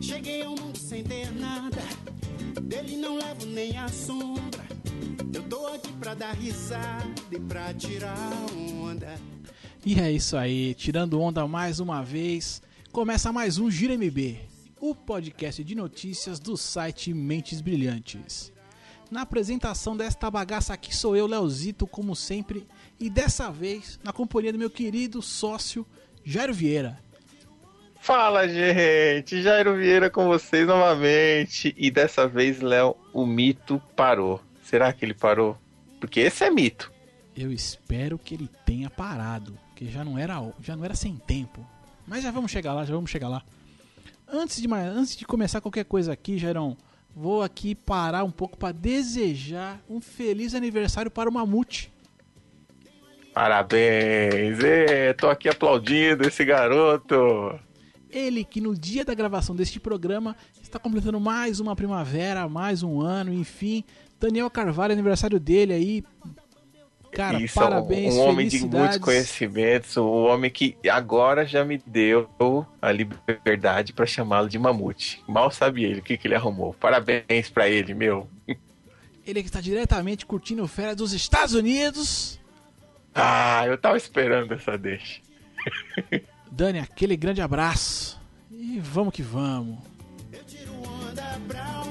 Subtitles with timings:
[0.00, 1.82] Cheguei ao mundo sem ter nada,
[2.62, 4.66] dele não levo nem a sombra.
[5.32, 8.55] Eu tô aqui pra dar risada e pra tirar.
[9.86, 12.60] E é isso aí, tirando onda mais uma vez,
[12.90, 14.36] começa mais um Gira MB,
[14.80, 18.52] o podcast de notícias do site Mentes Brilhantes.
[19.12, 22.66] Na apresentação desta bagaça aqui sou eu, Leozito, como sempre,
[22.98, 25.86] e dessa vez na companhia do meu querido sócio
[26.24, 26.98] Jairo Vieira.
[28.00, 29.40] Fala, gente!
[29.40, 31.72] Jairo Vieira com vocês novamente.
[31.78, 34.42] E dessa vez, Léo, o mito parou.
[34.64, 35.56] Será que ele parou?
[36.00, 36.95] Porque esse é mito.
[37.36, 41.66] Eu espero que ele tenha parado, que já não era já não era sem tempo.
[42.06, 43.42] Mas já vamos chegar lá, já vamos chegar lá.
[44.26, 46.76] Antes de mais, antes de começar qualquer coisa aqui, Jairão,
[47.14, 51.92] vou aqui parar um pouco para desejar um feliz aniversário para o Mamute.
[53.34, 54.58] Parabéns!
[54.64, 57.60] Ê, tô aqui aplaudindo esse garoto.
[58.08, 63.00] Ele que no dia da gravação deste programa está completando mais uma primavera, mais um
[63.00, 63.84] ano, enfim.
[64.18, 66.04] Daniel Carvalho, aniversário dele aí.
[67.16, 71.78] Cara, Isso, parabéns, um, um homem de muitos conhecimentos, um homem que agora já me
[71.86, 72.28] deu
[72.82, 75.24] a liberdade para chamá-lo de mamute.
[75.26, 76.74] Mal sabe ele o que, que ele arrumou.
[76.74, 78.28] Parabéns para ele, meu.
[79.26, 82.38] Ele que está diretamente curtindo férias dos Estados Unidos.
[83.14, 85.22] Ah, eu tava esperando essa deixa.
[86.52, 88.20] Dani, aquele grande abraço.
[88.50, 89.78] E vamos que vamos.
[90.30, 91.85] Eu tiro onda pra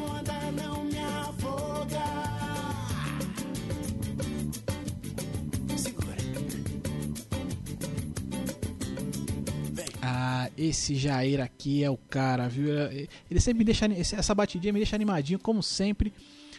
[10.08, 12.67] Ah, esse Jair aqui é o cara, viu?
[12.70, 13.88] Ele sempre me deixa.
[13.88, 16.14] Essa batidinha me deixa animadinho, como sempre.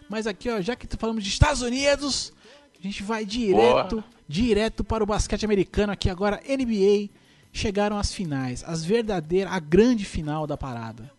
[0.08, 2.32] Mas aqui, ó, já que falamos de Estados Unidos,
[2.76, 4.04] a gente vai direto, Boa.
[4.28, 5.93] direto para o basquete americano.
[5.93, 7.09] Aqui agora, NBA.
[7.53, 11.10] Chegaram as finais, as verdadeiras, a grande final da parada.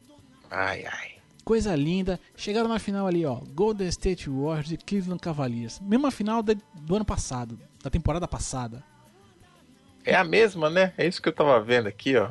[0.52, 1.12] Ai, ai.
[1.46, 2.20] Coisa linda.
[2.36, 3.36] Chegaram na final ali, ó.
[3.56, 5.80] Golden State Warriors e Cleveland Cavaliers.
[5.80, 8.84] Mesma final do ano passado, da temporada passada.
[10.08, 10.94] É a mesma, né?
[10.98, 12.30] É isso que eu tava vendo aqui, ó.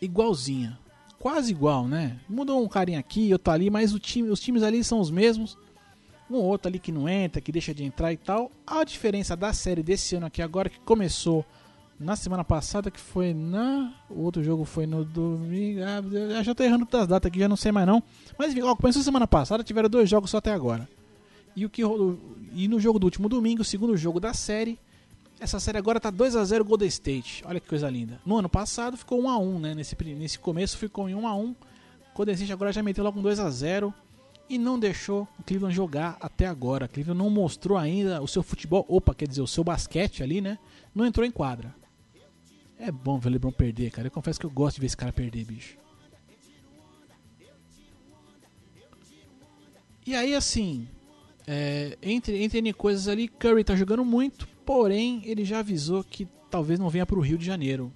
[0.00, 0.78] igualzinha.
[1.18, 2.18] Quase igual, né?
[2.28, 5.56] Mudou um carinha aqui, outro ali, mas o time, os times ali são os mesmos.
[6.30, 8.50] Um ou outro ali que não entra, que deixa de entrar e tal.
[8.66, 11.44] A diferença da série desse ano aqui agora, que começou
[11.98, 13.92] na semana passada, que foi na.
[14.10, 15.80] O outro jogo foi no domingo.
[16.38, 18.02] Ah, já tô errando das datas aqui, já não sei mais não.
[18.38, 20.88] Mas enfim, ó, começou semana passada, tiveram dois jogos só até agora.
[21.54, 22.18] E, o que rolou-
[22.52, 24.78] e no jogo do último domingo, o segundo jogo da série,
[25.38, 27.42] essa série agora tá 2 a 0 Golden State.
[27.46, 28.20] Olha que coisa linda.
[28.24, 29.74] No ano passado ficou 1 a 1, né?
[29.74, 31.54] Nesse, nesse começo ficou em 1 a 1.
[32.14, 33.92] Golden State agora já meteu logo um 2 a 0
[34.48, 36.88] e não deixou o Cleveland jogar até agora.
[36.88, 40.58] Cleveland não mostrou ainda o seu futebol, opa, quer dizer, o seu basquete ali, né?
[40.94, 41.74] Não entrou em quadra.
[42.78, 44.06] É bom ver o LeBron perder, cara.
[44.08, 45.76] Eu confesso que eu gosto de ver esse cara perder, bicho.
[50.06, 50.86] E aí, assim,
[51.46, 56.28] é, entre, entre N coisas ali, Curry tá jogando muito, porém ele já avisou que
[56.50, 57.92] talvez não venha pro Rio de Janeiro.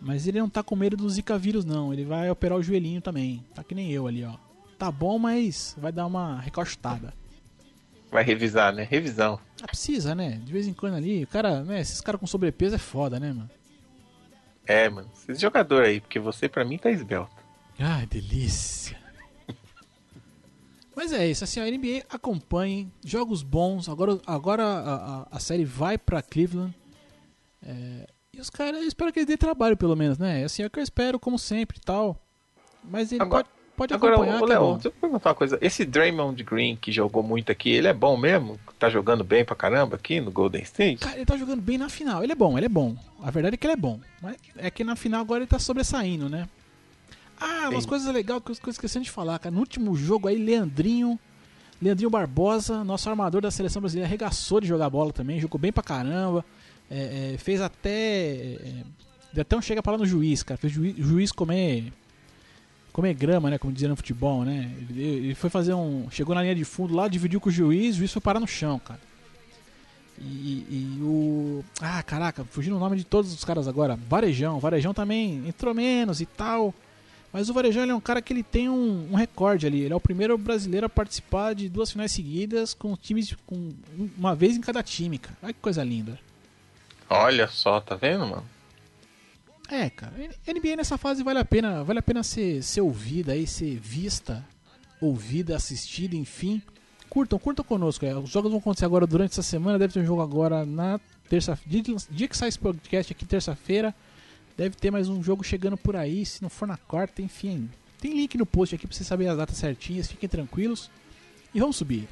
[0.00, 1.92] Mas ele não tá com medo do Zika vírus, não.
[1.92, 3.44] Ele vai operar o joelhinho também.
[3.54, 4.34] Tá que nem eu ali, ó.
[4.78, 7.14] Tá bom, mas vai dar uma recostada.
[8.10, 8.82] Vai revisar, né?
[8.82, 9.40] Revisão.
[9.62, 10.40] Ah, precisa, né?
[10.44, 11.80] De vez em quando ali, o cara, né?
[11.80, 13.50] Esses caras com sobrepeso é foda, né, mano?
[14.66, 15.08] É, mano.
[15.14, 17.32] Esse jogador aí, porque você pra mim tá esbelto.
[17.78, 18.98] Ai, delícia.
[20.94, 23.88] Mas é isso, assim, a NBA acompanhe jogos bons.
[23.88, 26.74] Agora, agora a, a- a série vai pra Cleveland.
[27.64, 30.44] É, e os caras, eu espero que eles dêem trabalho, pelo menos, né?
[30.44, 32.16] Assim, é o que eu espero, como sempre e tal.
[32.84, 34.72] Mas ele Agora- pode, pode Agora, acompanhar, Léo, bom.
[34.74, 35.58] deixa eu perguntar uma coisa.
[35.62, 38.58] Esse Draymond Green que jogou muito aqui, ele é bom mesmo?
[38.78, 40.98] Tá jogando bem pra caramba aqui no Golden State?
[40.98, 42.22] Cara, ele tá jogando bem na final.
[42.22, 42.96] Ele é bom, ele é bom.
[43.22, 44.00] A verdade é que ele é bom.
[44.20, 46.48] Mas é que na final agora ele tá sobressaindo, né?
[47.42, 49.52] Ah, umas coisas legais que eu que eu esqueci de falar, cara.
[49.52, 51.18] No último jogo aí, Leandrinho.
[51.80, 55.82] Leandrinho Barbosa, nosso armador da seleção brasileira, arregaçou de jogar bola também, jogou bem pra
[55.82, 56.44] caramba.
[56.88, 57.90] É, é, fez até.
[57.90, 58.84] É,
[59.32, 60.56] deu até um chega pra lá no juiz, cara.
[60.56, 61.92] Fez o juiz, juiz comer.
[62.92, 63.58] Comer grama, né?
[63.58, 64.70] Como dizia no futebol, né?
[64.90, 66.08] Ele, ele foi fazer um.
[66.10, 68.46] Chegou na linha de fundo lá, dividiu com o juiz, o juiz foi parar no
[68.46, 69.00] chão, cara.
[70.20, 71.64] E, e o.
[71.80, 73.98] Ah, caraca, fugindo o nome de todos os caras agora.
[74.08, 74.60] Varejão.
[74.60, 76.72] Varejão também entrou menos e tal.
[77.32, 79.80] Mas o Varejão é um cara que ele tem um, um recorde ali.
[79.80, 83.72] Ele é o primeiro brasileiro a participar de duas finais seguidas com times com
[84.18, 85.36] uma vez em cada time, cara.
[85.42, 86.18] Olha que coisa linda.
[87.08, 88.44] Olha só, tá vendo, mano?
[89.68, 90.12] É, cara,
[90.46, 94.44] NBA nessa fase vale a pena, vale a pena ser, ser ouvida aí, ser vista,
[95.00, 96.60] ouvida, assistida, enfim.
[97.08, 98.04] Curtam, curtam conosco.
[98.04, 98.14] É.
[98.14, 101.58] Os jogos vão acontecer agora durante essa semana, deve ter um jogo agora na terça
[101.66, 103.94] dia, dia que sai esse podcast aqui, terça-feira.
[104.56, 107.70] Deve ter mais um jogo chegando por aí, se não for na quarta, enfim.
[107.98, 110.90] Tem link no post aqui pra vocês saberem as datas certinhas, fiquem tranquilos.
[111.54, 112.08] E vamos subir.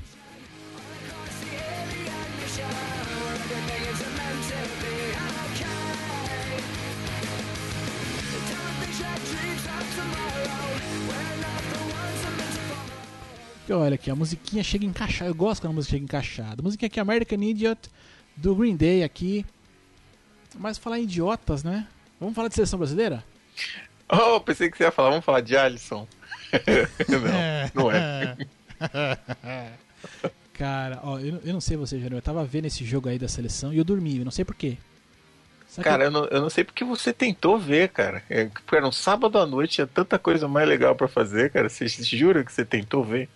[13.69, 15.31] E olha aqui, a musiquinha chega encaixada.
[15.31, 16.60] Eu gosto quando a música chega encaixada.
[16.60, 17.88] A musiquinha aqui é American Idiot,
[18.37, 19.46] do Green Day aqui.
[20.58, 21.87] Mas falar em idiotas, né?
[22.20, 23.25] Vamos falar de seleção brasileira?
[24.08, 26.06] Oh, pensei que você ia falar, vamos falar de Alisson.
[27.75, 28.37] não, não é.
[30.52, 32.19] Cara, ó, eu, eu não sei você, Jerônimo.
[32.19, 34.76] Eu tava vendo esse jogo aí da seleção e eu dormi, eu não sei porquê.
[35.82, 38.23] Cara, eu não, eu não sei porque você tentou ver, cara.
[38.28, 41.69] É, porque era um sábado à noite, tinha tanta coisa mais legal para fazer, cara.
[41.69, 43.28] Você jura que você tentou ver?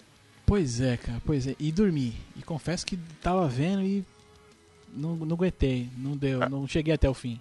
[0.44, 1.54] Pois é, cara, pois é.
[1.58, 2.14] E dormi.
[2.37, 4.04] E confesso que tava vendo e
[4.92, 5.88] não, não aguentei.
[5.96, 6.48] Não deu, ah.
[6.48, 7.40] não cheguei até o fim.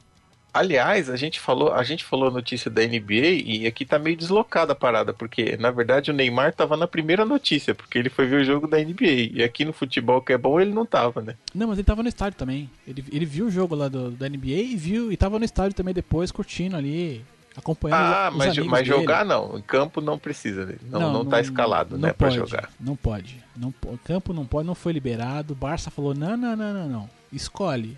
[0.54, 4.74] Aliás, a gente falou, a gente falou notícia da NBA e aqui tá meio deslocada
[4.74, 8.42] a parada, porque na verdade o Neymar tava na primeira notícia, porque ele foi ver
[8.42, 9.32] o jogo da NBA.
[9.34, 11.36] E aqui no futebol que é bom, ele não tava, né?
[11.56, 12.70] Não, mas ele tava no estádio também.
[12.88, 15.76] Ele, ele viu o jogo lá do, da NBA e viu e tava no estádio
[15.76, 17.26] também depois curtindo ali,
[17.58, 19.58] acompanhando ah, os, mas, mas jogar não.
[19.58, 20.82] Em campo não precisa dele.
[20.84, 22.70] Não, não, não tá escalado, não né, pode, pra jogar.
[22.80, 23.44] Não pode.
[23.58, 23.74] Não,
[24.04, 25.54] campo não pode, não foi liberado.
[25.54, 27.10] O Barça falou: não, não, não, não, não.
[27.32, 27.98] Escolhe.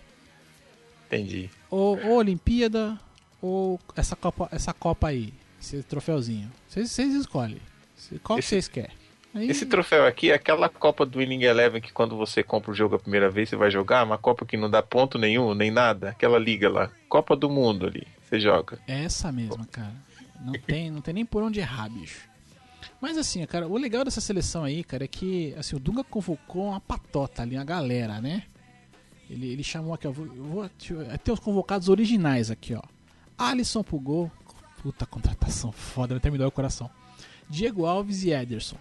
[1.08, 1.50] Entendi.
[1.70, 3.00] Ou, ou Olimpíada,
[3.42, 6.52] ou essa Copa, essa Copa aí, esse troféuzinho.
[6.68, 7.62] Vocês escolhem.
[8.24, 8.96] Qual esse, que vocês querem?
[9.34, 9.50] Aí...
[9.50, 12.96] Esse troféu aqui é aquela Copa do Winning Eleven que quando você compra o jogo
[12.96, 16.10] a primeira vez você vai jogar, uma Copa que não dá ponto nenhum, nem nada,
[16.10, 16.90] aquela liga lá.
[17.10, 18.80] Copa do Mundo ali, você joga.
[18.88, 19.94] É essa mesma, cara.
[20.40, 22.28] Não tem, não tem nem por onde errar, bicho.
[23.02, 26.70] Mas assim, cara, o legal dessa seleção aí, cara, é que assim, o Dunga convocou
[26.70, 28.44] uma patota ali, uma galera, né?
[29.30, 32.82] Ele, ele chamou aqui, ó, vou, vou, tem os convocados originais aqui, ó.
[33.38, 34.32] Alisson pro gol.
[34.82, 36.90] Puta contratação foda, vai terminar o coração.
[37.50, 38.78] Diego Alves e Ederson.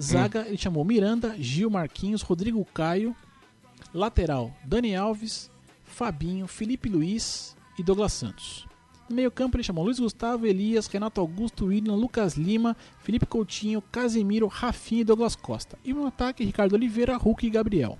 [0.00, 0.46] Zaga, hum.
[0.46, 3.14] ele chamou Miranda, Gil Marquinhos, Rodrigo Caio.
[3.92, 5.50] Lateral, Dani Alves,
[5.82, 8.66] Fabinho, Felipe Luiz e Douglas Santos.
[9.08, 13.82] No meio campo ele chamou Luiz Gustavo, Elias, Renato Augusto, William, Lucas Lima, Felipe Coutinho,
[13.82, 15.76] Casemiro, Rafinha e Douglas Costa.
[15.84, 17.98] E no ataque, Ricardo Oliveira, Hulk e Gabriel.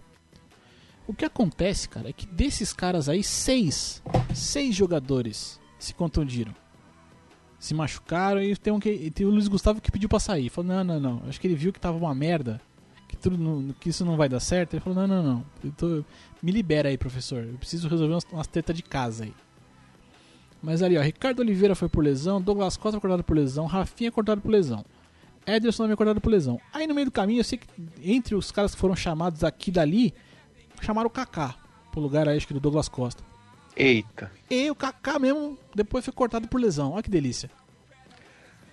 [1.11, 4.01] O que acontece, cara, é que desses caras aí, seis,
[4.33, 6.55] seis jogadores se contundiram.
[7.59, 10.49] Se machucaram e tem, um que, tem o Luiz Gustavo que pediu pra sair.
[10.49, 11.23] Falou, não, não, não.
[11.29, 12.61] Acho que ele viu que tava uma merda,
[13.09, 14.75] que, tudo que isso não vai dar certo.
[14.75, 15.73] Ele falou, não, não, não.
[15.73, 16.05] Tô,
[16.41, 17.43] me libera aí, professor.
[17.43, 19.35] Eu preciso resolver umas, umas de casa aí.
[20.63, 24.13] Mas ali, ó, Ricardo Oliveira foi por lesão, Douglas Costa foi cortado por lesão, Rafinha
[24.13, 24.85] cortado por lesão.
[25.45, 26.61] Ederson também cortado por lesão.
[26.73, 27.67] Aí no meio do caminho, eu sei que
[28.01, 30.15] entre os caras que foram chamados aqui e dali,
[30.85, 31.55] chamaram o Kaká
[31.91, 33.23] pro lugar aí, acho que do Douglas Costa.
[33.77, 34.31] Eita.
[34.51, 36.93] E o Kaká mesmo depois foi cortado por lesão.
[36.93, 37.51] Olha que delícia.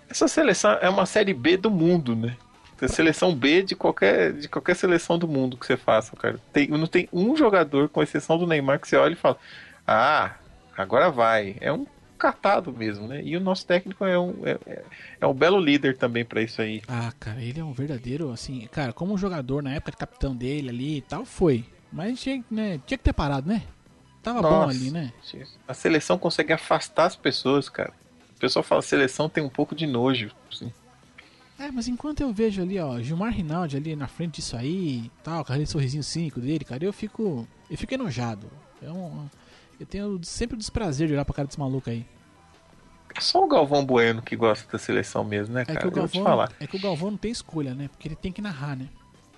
[0.09, 2.38] Essa seleção é uma série B do mundo, né?
[2.81, 6.39] É seleção B de qualquer, de qualquer seleção do mundo que você faça, cara.
[6.54, 9.38] Tem, não tem um jogador, com exceção do Neymar, que você olha e fala:
[9.86, 10.36] Ah,
[10.77, 11.57] agora vai.
[11.59, 11.88] É um
[12.18, 13.21] catado mesmo, né?
[13.23, 14.83] E o nosso técnico é um, é, é,
[15.21, 16.81] é um belo líder também para isso aí.
[16.87, 20.69] Ah, cara, ele é um verdadeiro, assim, cara, como jogador na época de capitão dele
[20.69, 21.66] ali e tal, foi.
[21.92, 23.64] Mas tinha, né, tinha que ter parado, né?
[24.22, 25.14] Tava Nossa, bom ali, né?
[25.68, 27.94] A seleção consegue afastar as pessoas, cara.
[28.36, 30.72] O pessoal fala seleção tem um pouco de nojo, assim.
[31.58, 35.44] É, mas enquanto eu vejo ali, ó, Gilmar Rinaldi ali na frente disso aí, tal,
[35.44, 37.48] com aquele sorrisinho cínico dele, cara, eu fico.
[37.70, 38.48] Eu fico enojado.
[38.82, 39.28] É um,
[39.80, 42.06] eu tenho sempre o desprazer de olhar pra cara desse maluco aí.
[43.16, 45.80] É só o Galvão Bueno que gosta da seleção mesmo, né, cara?
[45.80, 47.88] É que o Galvão, é que o Galvão não tem escolha, né?
[47.88, 48.88] Porque ele tem que narrar, né?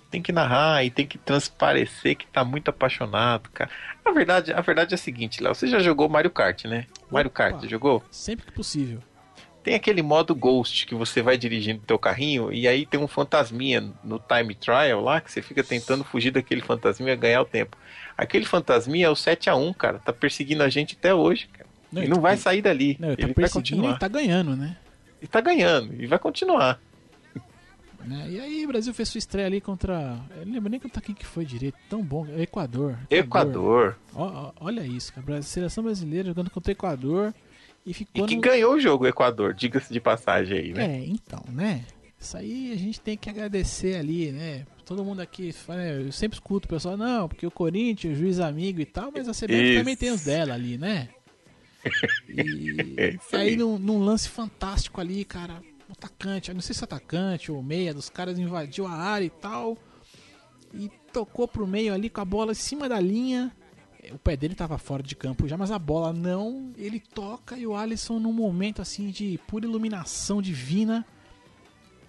[0.09, 3.69] Tem que narrar e tem que transparecer que tá muito apaixonado, cara.
[4.03, 6.85] A verdade, a verdade é a seguinte, Léo, você já jogou Mario Kart, né?
[6.97, 8.03] Opa, Mario Kart, jogou?
[8.09, 8.99] Sempre que possível.
[9.61, 13.91] Tem aquele modo Ghost que você vai dirigindo teu carrinho e aí tem um fantasminha
[14.03, 17.77] no time trial lá que você fica tentando fugir daquele fantasminha e ganhar o tempo.
[18.17, 21.69] Aquele fantasminha é o 7 a 1 cara, tá perseguindo a gente até hoje, cara.
[21.91, 22.97] Não, ele não vai sair dali.
[22.99, 23.95] Não, ele, tá ele tá vai continuar.
[23.95, 24.77] e tá ganhando, né?
[25.21, 26.79] E tá ganhando, e vai continuar.
[28.05, 28.27] Né?
[28.29, 30.19] E aí o Brasil fez sua estreia ali contra.
[30.37, 31.77] Eu não lembro nem contra quem que foi direito.
[31.89, 32.25] Tão bom.
[32.37, 32.97] Equador.
[33.09, 33.97] Equador.
[34.11, 34.53] Equador.
[34.59, 35.37] olha isso, cara.
[35.37, 37.33] A seleção brasileira jogando contra o Equador.
[37.85, 38.41] E, ficou e que no...
[38.41, 40.97] ganhou o jogo o Equador, diga-se de passagem aí, né?
[40.97, 41.85] É, então, né?
[42.19, 44.65] Isso aí a gente tem que agradecer ali, né?
[44.89, 48.81] todo mundo aqui, né, eu sempre escuto o pessoal, não, porque o Corinthians, juiz amigo
[48.81, 51.09] e tal, mas a CBF também tem os dela ali, né?
[52.27, 53.55] E É aí.
[53.55, 57.93] num, num lance fantástico ali, cara, o atacante, não sei se o atacante ou meia
[57.93, 59.75] dos caras invadiu a área e tal,
[60.71, 63.51] e tocou pro meio ali com a bola em cima da linha.
[64.11, 66.71] O pé dele tava fora de campo já, mas a bola não.
[66.77, 71.05] Ele toca e o Alisson, num momento assim de pura iluminação divina,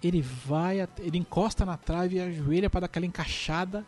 [0.03, 3.85] ele vai, ele encosta na trave e ajoelha pra dar aquela encaixada.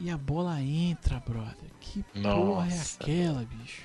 [0.00, 1.70] E a bola entra, brother.
[1.80, 3.02] Que porra é Nossa.
[3.02, 3.82] aquela, bicho?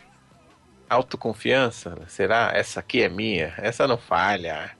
[0.89, 1.97] Autoconfiança?
[2.07, 2.51] Será?
[2.53, 3.53] Essa aqui é minha.
[3.57, 4.71] Essa não falha.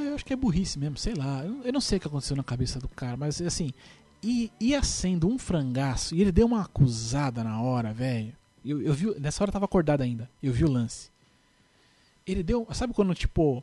[0.00, 1.44] Ah, Eu acho que é burrice mesmo, sei lá.
[1.64, 3.72] Eu não sei o que aconteceu na cabeça do cara, mas assim,
[4.22, 8.32] i- ia sendo um frangaço e ele deu uma acusada na hora, velho.
[8.64, 10.28] Eu, eu vi, nessa hora eu tava acordado ainda.
[10.42, 11.10] Eu vi o lance.
[12.26, 12.66] Ele deu.
[12.72, 13.62] Sabe quando, tipo,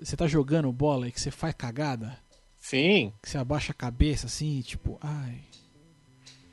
[0.00, 2.16] você tá jogando bola e que você faz cagada?
[2.58, 3.12] Sim.
[3.20, 5.40] Que você abaixa a cabeça assim, e tipo, ai.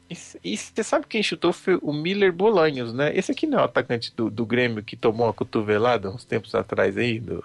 [0.10, 3.16] E E você sabe quem chutou foi o Miller Bolanhos, né?
[3.16, 6.56] Esse aqui não é o atacante do, do Grêmio que tomou uma cotovelada uns tempos
[6.56, 7.44] atrás aí, do,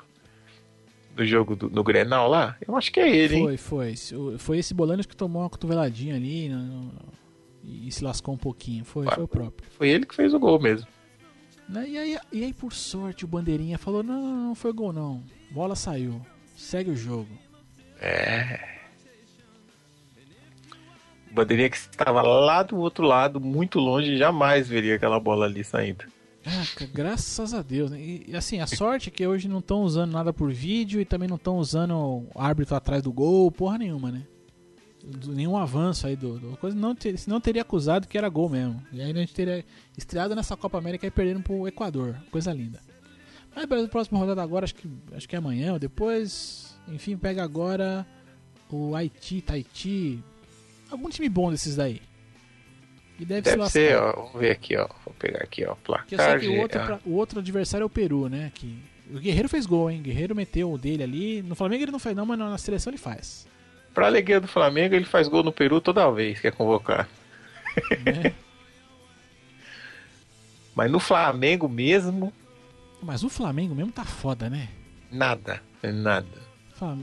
[1.14, 2.56] do jogo do, no Grenal lá?
[2.66, 3.56] Eu acho que é ele, hein?
[3.56, 4.38] Foi, foi.
[4.38, 6.92] Foi esse Bolanos que tomou uma cotoveladinha ali no- no-
[7.62, 8.84] e se lascou um pouquinho.
[8.84, 9.12] Foi, Ah.
[9.12, 9.68] foi o próprio.
[9.70, 10.86] Foi ele que fez o gol mesmo.
[11.68, 11.88] Né?
[11.88, 15.22] E, aí, e aí, por sorte, o Bandeirinha falou: não, não, não foi gol, não.
[15.50, 16.20] Bola saiu.
[16.56, 17.30] Segue o jogo.
[18.00, 18.60] É.
[21.30, 25.64] O Bandeirinha que estava lá do outro lado, muito longe, jamais veria aquela bola ali
[25.64, 26.04] saindo.
[26.46, 27.90] Ah, ca- graças a Deus.
[27.90, 28.00] né?
[28.00, 31.28] E, assim, a sorte é que hoje não estão usando nada por vídeo e também
[31.28, 34.22] não estão usando o árbitro atrás do gol, porra nenhuma, né?
[35.26, 36.74] Nenhum avanço aí do, do coisa.
[36.76, 38.82] Não ter, senão teria acusado que era gol mesmo.
[38.92, 39.64] E aí a gente teria
[39.98, 42.16] estreado nessa Copa América e perdendo pro Equador.
[42.30, 42.80] Coisa linda.
[43.54, 46.74] Mas beleza, próxima rodada agora, acho que, acho que é amanhã ou depois.
[46.88, 48.06] Enfim, pega agora
[48.70, 50.22] o Haiti, Tahiti.
[50.90, 52.00] Algum time bom desses daí.
[53.18, 53.72] E deve, Deve lascar.
[53.72, 54.12] ser, ó.
[54.12, 54.88] Vamos ver aqui, ó.
[55.04, 55.74] Vou pegar aqui, ó.
[55.76, 56.40] Porque eu sei Placar.
[56.40, 58.50] que o outro, ah, pra- o outro adversário é o Peru, né?
[58.54, 58.76] Que
[59.10, 60.00] o Guerreiro fez gol, hein?
[60.00, 61.42] O Guerreiro meteu o dele ali.
[61.42, 63.46] No Flamengo ele não fez, não, mas na seleção ele faz.
[63.94, 67.08] Pra alegria do Flamengo, ele faz gol no Peru toda vez que é convocar.
[68.04, 68.34] né?
[70.74, 72.32] Mas no Flamengo mesmo,
[73.00, 74.68] mas o Flamengo mesmo tá foda, né?
[75.10, 75.62] nada.
[75.82, 76.26] Nada.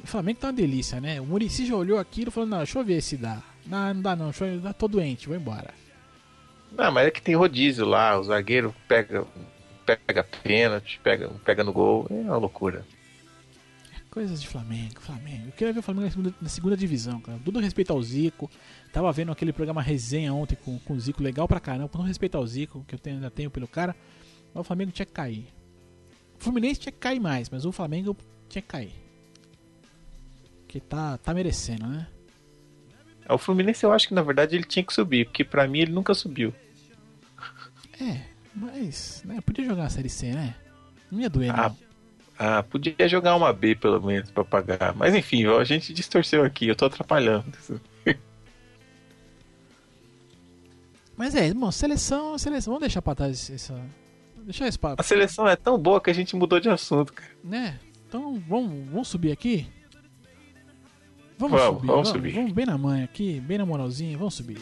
[0.03, 1.21] O Flamengo tá uma delícia, né?
[1.21, 3.41] O Murici já olhou aquilo e falou: Não, deixa eu ver se dá.
[3.65, 5.73] Não, não dá não, deixa eu tô doente, vou embora.
[6.71, 9.25] Não, mas é que tem rodízio lá, o zagueiro pega,
[9.85, 12.07] pega pênalti, pega, pega no gol.
[12.09, 12.85] É uma loucura.
[14.09, 15.47] Coisas de Flamengo, Flamengo.
[15.47, 17.39] Eu queria ver o Flamengo na segunda, na segunda divisão, cara.
[17.43, 18.49] Tudo respeito ao Zico.
[18.91, 21.87] Tava vendo aquele programa resenha ontem com, com o Zico, legal pra caramba.
[21.87, 23.95] Com todo respeito ao Zico, que eu tenho- ainda tenho pelo cara.
[24.53, 25.47] Mas o Flamengo tinha que cair.
[26.39, 28.17] O Fluminense tinha que cair mais, mas o Flamengo
[28.49, 28.93] tinha que cair.
[30.67, 32.07] Que tá, tá merecendo, né?
[33.29, 35.91] O Fluminense eu acho que na verdade ele tinha que subir, porque pra mim ele
[35.91, 36.53] nunca subiu.
[37.99, 38.21] É,
[38.55, 39.21] mas.
[39.25, 40.55] Né, podia jogar a Série C, né?
[41.11, 41.77] Não ia doer, Ah, não.
[42.43, 44.95] Ah, podia jogar uma B pelo menos pra pagar.
[44.95, 47.45] Mas enfim, ó, a gente distorceu aqui, eu tô atrapalhando.
[51.15, 52.71] Mas é, irmão, seleção, seleção.
[52.73, 53.79] Vamos deixar pra trás essa.
[54.37, 54.99] Deixar esse papo.
[54.99, 57.29] A seleção é tão boa que a gente mudou de assunto, cara.
[57.43, 57.79] Né?
[58.07, 59.67] Então vamos, vamos subir aqui?
[61.41, 62.33] Vamos, Vamos, subir, vamos subir.
[62.33, 64.59] Vamos bem na manha aqui, bem na moralzinha, vamos subir.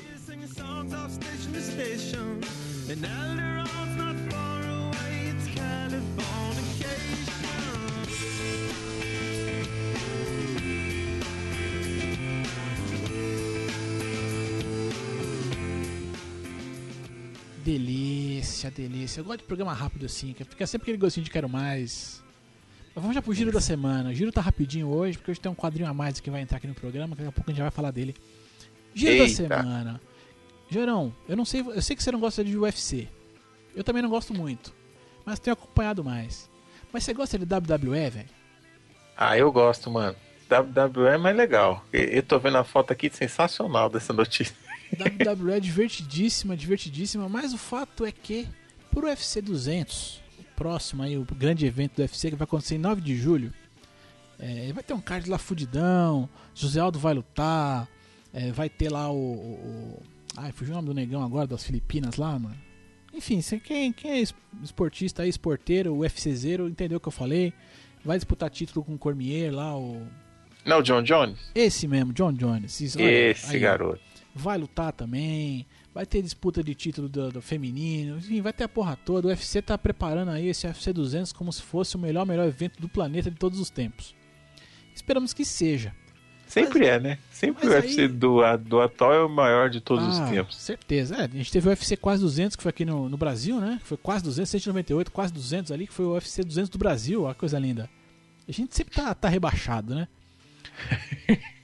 [17.66, 19.20] Delícia, delícia.
[19.20, 22.24] Eu gosto de programa rápido assim, que fica sempre aquele gostinho de quero mais.
[22.96, 24.10] Vamos já pro giro da semana.
[24.10, 26.58] O giro tá rapidinho hoje, porque hoje tem um quadrinho a mais que vai entrar
[26.58, 28.16] aqui no programa, daqui a pouco a gente vai falar dele.
[28.94, 29.36] Giro da Eita.
[29.36, 30.02] semana.
[30.70, 33.08] Gerão, eu não sei, eu sei que você não gosta de UFC.
[33.76, 34.74] Eu também não gosto muito,
[35.26, 36.50] mas tenho acompanhado mais.
[36.92, 38.30] Mas você gosta de WWE, velho?
[39.16, 40.16] Ah, eu gosto, mano.
[40.50, 41.86] WWE é mais legal.
[41.94, 44.56] Eu tô vendo a foto aqui sensacional dessa notícia.
[44.92, 48.48] WWE é divertidíssima, divertidíssima, mas o fato é que
[48.90, 50.22] pro UFC 200, o
[50.60, 53.54] próximo aí, o grande evento do UFC que vai acontecer em 9 de julho,
[54.38, 57.88] é, vai ter um card lá fudidão, José Aldo vai lutar,
[58.34, 59.54] é, vai ter lá o, o,
[59.98, 60.04] o-
[60.38, 62.56] Ai, fugiu o nome do negão agora, das Filipinas lá, mano.
[63.14, 67.52] Enfim, quem, quem é es- esportista aí, esporteiro, UFC zero, entendeu o que eu falei?
[68.06, 70.06] Vai disputar título com o Cormier lá, o...
[70.66, 71.40] Não, John Jones?
[71.56, 72.80] Esse mesmo, John Jones.
[72.98, 74.00] Olha, Esse aí, garoto.
[74.36, 78.70] vai lutar também, vai ter disputa de título do, do feminino, enfim, vai ter a
[78.70, 79.28] porra toda.
[79.28, 82.80] O UFC tá preparando aí esse UFC 200 como se fosse o melhor, melhor evento
[82.80, 84.16] do planeta de todos os tempos.
[84.96, 85.94] Esperamos que seja.
[86.48, 87.20] Sempre é, né?
[87.32, 90.24] Sempre Mas o aí- UFC do, a- do atual é o maior de todos Ah,
[90.24, 90.56] os tempos.
[90.58, 91.16] Certeza.
[91.16, 93.80] É, a gente teve o UFC quase 200, que foi aqui no, no Brasil, né?
[93.84, 97.34] Foi quase 200, 198, quase 200 ali, que foi o UFC 200 do Brasil, olha
[97.36, 97.88] que coisa linda.
[98.48, 100.08] A gente sempre tá, tá rebaixado, né?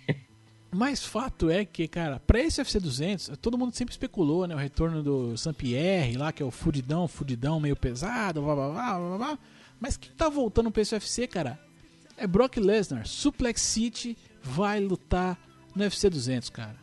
[0.76, 4.54] Mas fato é que, cara, pra esse UFC 200, todo mundo sempre especulou, né?
[4.54, 8.98] O retorno do Saint-Pierre lá, que é o fudidão, fudidão meio pesado, blá blá blá
[9.00, 9.40] blá blá.
[9.80, 11.58] Mas que tá voltando pra esse UFC, cara?
[12.18, 15.38] É Brock Lesnar, Suplex City, vai lutar
[15.76, 16.76] no UFC 200, cara.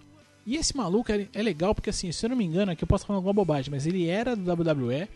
[0.47, 2.89] E esse maluco é, é legal porque, assim, se eu não me engano, aqui eu
[2.89, 5.09] posso falar alguma bobagem, mas ele era do WWE,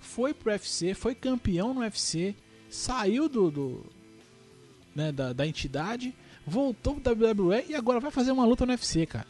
[0.00, 2.34] foi pro UFC, foi campeão no UFC,
[2.68, 3.86] saiu do, do-
[4.94, 6.14] né, da, da entidade,
[6.46, 9.26] voltou pro WWE e agora vai fazer uma luta no UFC, cara.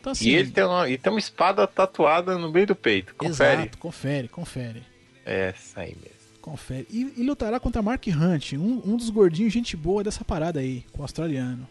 [0.00, 3.14] Então, assim, E ele tem, uma, tem uma espada tatuada no meio do peito.
[3.14, 3.62] Confere.
[3.62, 4.82] Exato, confere, confere.
[5.24, 6.14] É, essa aí mesmo.
[6.42, 6.86] Confere.
[6.90, 10.84] E, e lutará contra Mark Hunt, um, um dos gordinhos gente boa dessa parada aí,
[10.92, 11.66] com o australiano.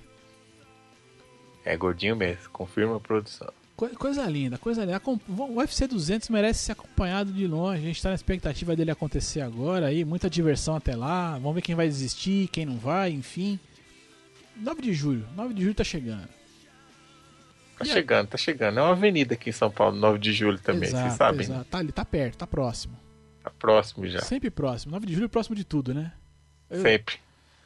[1.63, 3.53] É gordinho mesmo, confirma a produção.
[3.75, 5.01] Co- Coisa linda, coisa linda.
[5.27, 7.81] O UFC 200 merece ser acompanhado de longe.
[7.81, 11.33] A gente tá na expectativa dele acontecer agora aí, muita diversão até lá.
[11.33, 13.59] Vamos ver quem vai desistir, quem não vai, enfim.
[14.55, 16.27] 9 de julho, 9 de julho tá chegando.
[17.77, 17.93] Tá E aí?
[17.93, 18.77] chegando, tá chegando.
[18.77, 21.37] É uma avenida aqui em São Paulo, 9 de julho também, exato, vocês sabem.
[21.47, 21.55] né?
[21.55, 21.65] exato.
[21.71, 22.95] Tá ali, tá perto, tá próximo.
[23.43, 24.21] Tá próximo já.
[24.21, 24.91] Sempre próximo.
[24.91, 26.13] 9 de julho é próximo de tudo, né?
[26.69, 27.15] Eu- Sempre.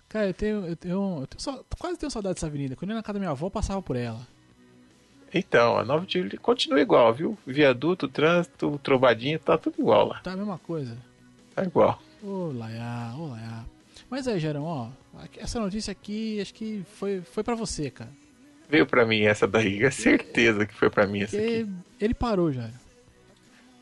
[0.07, 2.77] Cara, eu tenho, eu tenho, eu tenho só- quase tenho saudade dessa avenida.
[2.77, 4.25] Quando eu ia na casa da minha avó, eu passava por ela.
[5.33, 7.37] Então, a 9 de julho continua igual, viu?
[7.45, 10.19] Viaduto, trânsito, trombadinha, tá tudo igual lá.
[10.19, 10.97] Tá a mesma coisa.
[11.53, 12.01] Tá igual.
[12.23, 13.65] Ô, Laiá, ô, Laiá.
[14.09, 14.89] Mas aí, Gerão, ó,
[15.37, 18.11] essa notícia aqui, acho que foi, foi pra você, cara.
[18.69, 21.67] Veio pra mim essa daí, é certeza que foi pra mim essa aqui.
[21.99, 22.69] Ele parou já.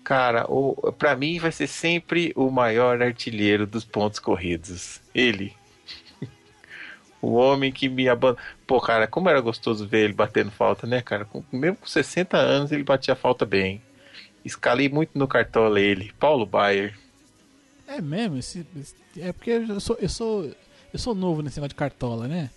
[0.03, 5.01] Cara, o, pra mim vai ser sempre o maior artilheiro dos pontos corridos.
[5.13, 5.53] Ele.
[7.27, 8.43] O homem que me abandonou.
[8.67, 11.25] Pô, cara, como era gostoso ver ele batendo falta, né, cara?
[11.25, 13.81] Com- mesmo com 60 anos ele batia falta bem.
[14.43, 16.13] Escalei muito no cartola ele.
[16.19, 16.97] Paulo Baier.
[17.87, 18.37] É mesmo?
[18.37, 18.65] Esse,
[19.17, 20.51] é porque eu sou, eu sou.
[20.93, 22.49] Eu sou novo nesse negócio de cartola, né?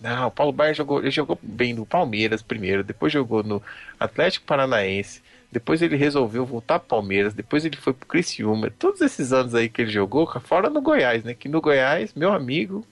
[0.00, 3.62] Não, o Paulo Baier jogou, ele jogou bem no Palmeiras primeiro, depois jogou no
[4.00, 8.70] Atlético Paranaense, depois ele resolveu voltar pro Palmeiras, depois ele foi pro Criciúma.
[8.70, 11.34] Todos esses anos aí que ele jogou, fora no Goiás, né?
[11.34, 12.84] Que no Goiás, meu amigo,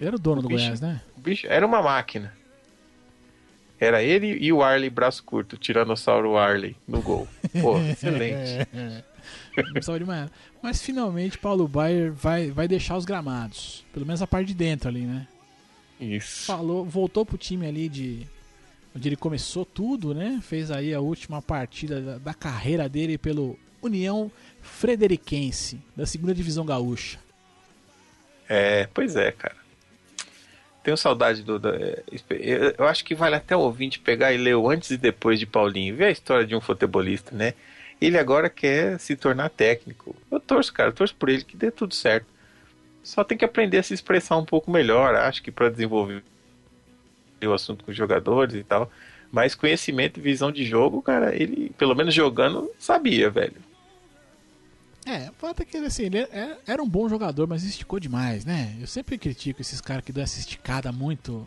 [0.00, 0.64] era o dono do Bicho.
[0.64, 1.00] Goiás, né?
[1.16, 2.32] o bicho era uma máquina.
[3.78, 7.28] Era ele e o Arley braço curto, o Tiranossauro Arley no gol.
[7.60, 8.66] Pô, excelente.
[10.62, 13.84] Mas finalmente Paulo Baier vai, vai deixar os gramados.
[13.92, 15.26] Pelo menos a parte de dentro ali, né?
[16.00, 16.46] Isso.
[16.46, 18.26] Falou, voltou pro time ali de.
[18.94, 20.40] Onde ele começou tudo, né?
[20.42, 24.30] Fez aí a última partida da, da carreira dele pelo União
[24.62, 27.18] Frederiquense, da segunda divisão gaúcha.
[28.48, 29.65] É, pois é, cara.
[30.86, 31.58] Tenho saudade do.
[31.58, 34.88] da- é, eu- eu acho que vale até o ouvinte pegar e ler o antes
[34.92, 35.96] e depois de Paulinho.
[35.96, 37.54] Ver a história de um futebolista, né?
[38.00, 40.14] Ele agora quer se tornar técnico.
[40.30, 42.28] Eu torço, cara, eu torço por ele que dê tudo certo.
[43.02, 46.22] Só tem que aprender a se expressar um pouco melhor, acho que para desenvolver
[47.44, 48.88] o assunto com os jogadores e tal.
[49.32, 53.56] Mas conhecimento e visão de jogo, cara, ele, pelo menos jogando, sabia, velho.
[55.06, 58.00] É, o fato é que ele, assim, ele é- era um bom jogador, mas esticou
[58.00, 58.76] demais, né?
[58.80, 61.46] Eu sempre critico esses caras que dão essa esticada muito.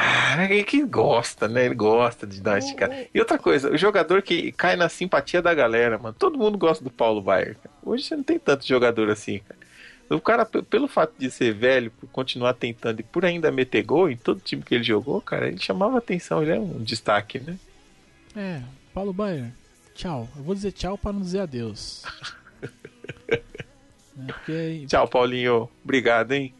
[0.00, 1.64] Ah, ele que gosta, né?
[1.66, 3.06] Ele gosta de dar uma esticada.
[3.12, 6.14] E outra coisa, o jogador que cai na simpatia da galera, mano.
[6.16, 7.56] Todo mundo gosta do Paulo Baier.
[7.56, 7.74] cara.
[7.84, 9.58] Hoje você não tem tanto jogador assim, cara.
[10.08, 14.08] O cara, pelo fato de ser velho, por continuar tentando e por ainda meter gol
[14.08, 17.58] em todo time que ele jogou, cara, ele chamava atenção, ele é um destaque, né?
[18.36, 18.62] É,
[18.94, 19.52] Paulo Baier,
[19.96, 20.28] tchau.
[20.36, 22.04] Eu vou dizer tchau pra não dizer adeus.
[24.18, 24.32] né?
[24.32, 25.68] Porque Tchau, Paulinho.
[25.84, 26.52] Obrigado, hein?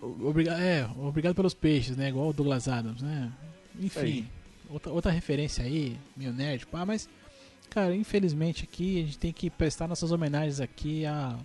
[0.00, 2.08] Obrigado, é, obrigado pelos peixes, né?
[2.10, 3.32] Igual o Douglas Adams, né?
[3.80, 4.24] Enfim, Aí.
[4.70, 7.08] outra, outra referência aí, meio nerd, pá, mas,
[7.70, 11.36] cara, infelizmente aqui a gente tem que prestar nossas homenagens aqui a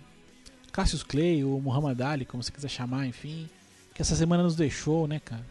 [0.70, 3.48] Cassius Clay, ou Muhammad Ali, como você quiser chamar, enfim,
[3.94, 5.44] que essa semana nos deixou, né, cara?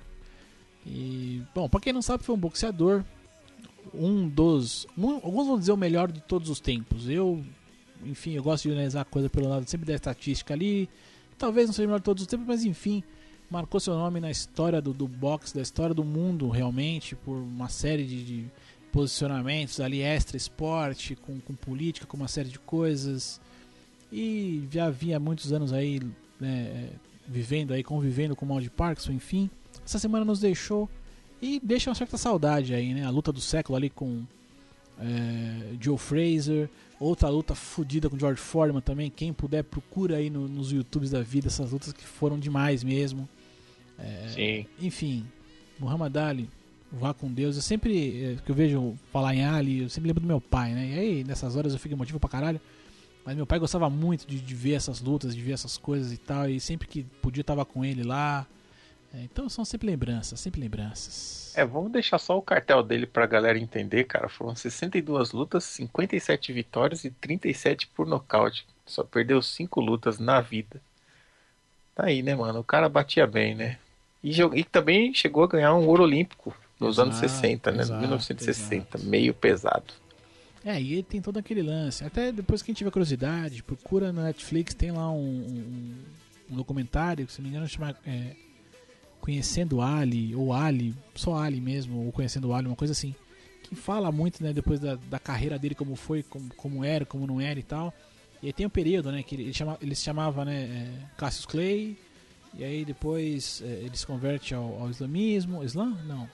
[0.86, 3.04] E, bom, pra quem não sabe, foi um boxeador,
[3.93, 4.88] um dos.
[4.97, 7.08] um- alguns vão dizer o melhor de todos os tempos.
[7.10, 7.43] Eu,
[8.06, 10.90] enfim, eu gosto de analisar a coisa pelo lado sempre da estatística ali.
[11.38, 13.04] Talvez não seja melhor todos os tempos, mas enfim,
[13.50, 17.70] marcou seu nome na história do, do boxe, da história do mundo realmente, por uma
[17.70, 18.46] série de, de
[18.92, 23.42] posicionamentos ali extra esporte, com, com política, com uma série de coisas.
[24.12, 26.02] E já havia muitos anos aí
[26.40, 26.90] né,
[27.28, 29.50] vivendo aí, convivendo com o mal de Parkinson, enfim.
[29.86, 30.90] Essa semana nos deixou
[31.42, 33.06] e deixa uma certa saudade aí, né?
[33.06, 34.24] A luta do século ali com
[35.02, 39.10] é, Joe Fraser, outra luta fodida com George Foreman também.
[39.10, 43.28] Quem puder, procura aí no- nos YouTubes da vida essas lutas que foram demais mesmo.
[44.34, 44.66] Sim.
[44.82, 45.26] Enfim,
[45.80, 46.50] Muhammad Ali,
[46.92, 47.56] vá com Deus.
[47.56, 50.74] Eu sempre, é, que eu vejo falar em Ali, eu sempre lembro do meu pai,
[50.74, 50.88] né?
[50.96, 52.62] E aí, nessas horas eu fico emotivo pra caralho.
[53.26, 56.18] Mas meu pai gostava muito de, de ver essas lutas, de ver essas coisas e
[56.18, 56.50] tal.
[56.50, 58.48] E sempre que podia, eu tava com ele lá.
[59.13, 61.54] É, então são sempre lembranças, sempre lembranças.
[61.56, 64.30] É, vamos deixar só o cartel dele pra galera entender, cara.
[64.30, 68.65] Foram 62 lutas, 57 vitórias e 37 por nocaute.
[68.86, 70.82] Só perdeu 5 lutas na vida.
[71.93, 72.60] Tá aí, né, mano?
[72.60, 73.78] O cara batia bem, né?
[74.24, 77.82] E, e também chegou a ganhar um ouro olímpico nos Exato, anos 60, né?
[77.84, 79.93] exato, 1960, meio pesado.
[80.63, 82.04] É, e ele tem todo aquele lance.
[82.04, 85.95] Até depois quem tiver curiosidade, procura na Netflix, tem lá um, um-
[86.52, 88.36] um documentário, que se não me engano chama é,
[89.22, 93.16] Conhecendo Ali, ou Ali, só Ali mesmo, ou Conhecendo Ali, uma coisa assim.
[93.64, 97.26] Que fala muito, né, depois da, da carreira dele, como foi, como, como era, como
[97.26, 97.94] não era e tal.
[98.42, 101.46] E aí tem um período, né, que ele, chama, ele se chamava, né, é, Cassius
[101.46, 101.98] Clay,
[102.54, 105.64] e aí depois é, ele se converte ao, ao islamismo.
[105.64, 105.98] Islã?
[106.06, 106.28] Não.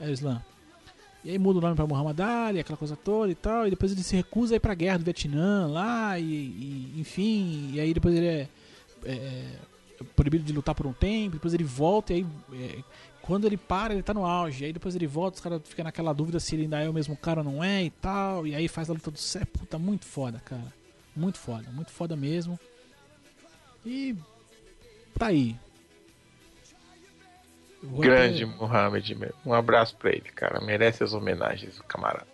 [0.00, 0.42] É o Islã.
[1.24, 3.66] E aí muda o nome pra Muhammad Ali, aquela coisa toda e tal.
[3.66, 7.70] E depois ele se recusa a ir pra guerra do Vietnã lá, e, e- enfim.
[7.74, 8.48] E aí depois ele é,
[9.04, 9.58] é, é
[10.04, 11.32] proibido de lutar por um tempo.
[11.36, 12.26] Depois ele volta e aí.
[12.54, 12.82] é,
[13.22, 14.64] quando ele para, ele tá no auge.
[14.64, 17.16] Aí depois ele volta, os caras ficam naquela dúvida se ele ainda é o mesmo
[17.16, 18.46] cara ou não é e tal.
[18.46, 19.46] E aí faz a luta do céu.
[19.46, 20.72] Puta, muito foda, cara.
[21.14, 22.58] Muito foda, muito foda mesmo.
[23.86, 24.16] E.
[25.18, 25.56] Tá aí.
[27.82, 29.16] Grande até- Mohamed.
[29.44, 30.60] Um abraço pra ele, cara.
[30.60, 32.26] Merece as homenagens, camarada.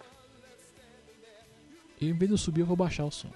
[2.00, 3.30] E em vez de eu subir, eu vou baixar o som.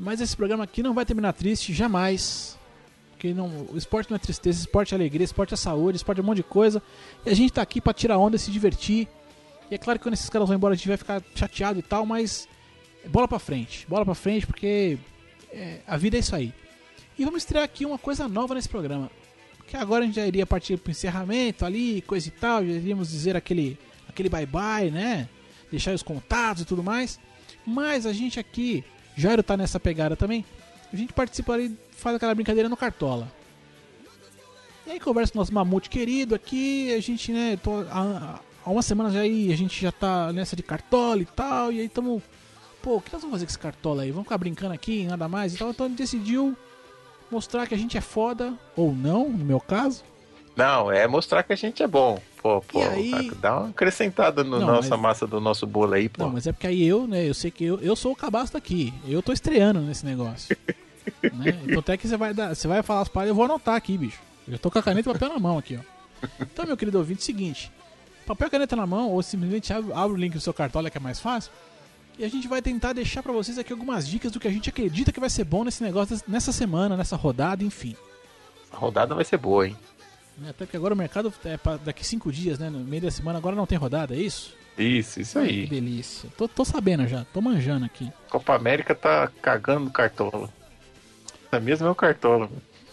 [0.00, 2.58] Mas esse programa aqui não vai terminar triste, jamais.
[3.10, 6.22] Porque não, o esporte não é tristeza, esporte é alegria, esporte é saúde, esporte é
[6.22, 6.82] um monte de coisa.
[7.26, 9.06] E a gente tá aqui pra tirar onda e se divertir.
[9.70, 11.82] E é claro que quando esses caras vão embora a gente vai ficar chateado e
[11.82, 12.48] tal, mas
[13.08, 14.96] bola pra frente, bola pra frente, porque
[15.52, 16.50] é, a vida é isso aí.
[17.18, 19.10] E vamos estrear aqui uma coisa nova nesse programa.
[19.66, 23.10] Que agora a gente já iria partir pro encerramento ali, coisa e tal, já iríamos
[23.10, 25.28] dizer aquele aquele bye bye, né?
[25.70, 27.20] Deixar os contatos e tudo mais.
[27.66, 28.82] Mas a gente aqui,
[29.16, 30.44] Jairo tá nessa pegada também.
[30.92, 33.30] A gente participa ali, faz aquela brincadeira no Cartola.
[34.86, 38.70] E aí conversa com o nosso mamute querido aqui, a gente, né, tô, há, há
[38.70, 41.88] uma semana já aí, a gente já tá nessa de Cartola e tal, e aí
[41.88, 42.22] tamo.
[42.82, 44.10] Pô, o que nós vamos fazer com esse Cartola aí?
[44.10, 45.70] Vamos ficar brincando aqui, nada mais e tal.
[45.70, 46.56] Então a gente decidiu
[47.30, 50.02] mostrar que a gente é foda, ou não, no meu caso.
[50.56, 52.20] Não, é mostrar que a gente é bom.
[52.42, 56.08] Pô, pô, aí- dá uma acrescentada na Não, nossa mas- massa do nosso bolo aí,
[56.08, 56.22] pô.
[56.24, 58.54] Não, mas é porque aí eu, né, eu sei que eu, eu sou o cabaço
[58.54, 58.94] daqui.
[59.06, 60.56] Eu tô estreando nesse negócio.
[61.34, 61.58] né?
[61.64, 63.98] Então até que você vai dar, você vai falar as paradas, eu vou anotar aqui,
[63.98, 64.18] bicho.
[64.48, 66.26] Eu tô com a caneta e papel na mão aqui, ó.
[66.40, 67.70] Então, meu querido ouvinte, seguinte,
[68.26, 70.96] papel e caneta na mão ou simplesmente abre, abre o link do seu cartola que
[70.96, 71.52] é mais fácil.
[72.18, 74.68] E a gente vai tentar deixar pra vocês aqui algumas dicas do que a gente
[74.68, 77.94] acredita que vai ser bom nesse negócio nessa semana, nessa rodada, enfim.
[78.72, 79.76] A rodada vai ser boa, hein?
[80.38, 80.50] Né?
[80.50, 82.70] Até que agora o mercado é pra daqui cinco dias, né?
[82.70, 84.54] No meio da semana agora não tem rodada, é isso?
[84.78, 85.66] Isso, isso Que aí.
[85.66, 86.30] delícia.
[86.36, 88.10] Tô, tô sabendo já, tô manjando aqui.
[88.30, 90.48] Copa América tá cagando no cartola.
[91.52, 92.48] É mesmo é o cartola.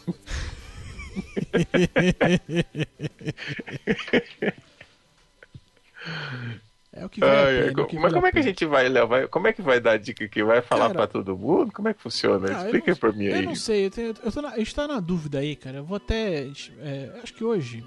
[6.99, 8.89] É o que Ai, pena, o que mas vale como é que a gente vai,
[8.89, 9.07] Léo?
[9.07, 10.43] Vai- Como é que vai dar a dica aqui?
[10.43, 11.71] Vai falar pra todo mundo?
[11.71, 12.47] Como é que funciona?
[12.49, 13.45] Ah, eu Explica não- pra mim Eu aí.
[13.45, 15.77] não sei, eu tenho- eu na- a gente tá na dúvida aí, cara.
[15.77, 16.47] Eu vou até.
[16.79, 17.83] é, acho que hoje.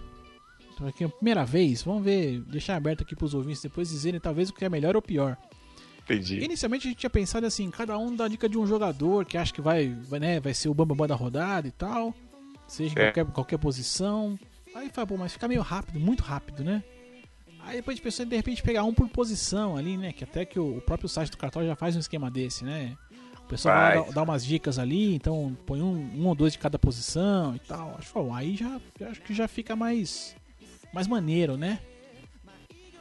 [0.78, 4.18] tô Aqui, é a primeira vez, vamos ver, deixar aberto aqui pros ouvintes depois dizerem
[4.18, 5.36] talvez o que é melhor ou pior.
[6.04, 6.38] Entendi.
[6.42, 9.36] Inicialmente a gente tinha pensado assim, cada um dá a dica de um jogador que
[9.36, 12.14] acha que vai, vai, né, vai ser o bambambam da rodada e tal.
[12.66, 13.04] Seja em É.
[13.12, 14.38] qualquer, qualquer posição.
[14.74, 16.82] Aí fala, pô, mas fica meio rápido, muito rápido, né?
[17.64, 20.12] Aí depois a gente pensou em de repente pegar um por posição ali, né?
[20.12, 22.96] Que até que o, próprio site do cartão já faz um esquema desse, né?
[23.38, 27.54] O pessoal dar umas dicas ali, então põe um, um ou dois de cada posição
[27.54, 27.96] e tal.
[27.98, 30.36] Acho que aí já já acho que já fica mais
[30.92, 31.80] mais maneiro, né?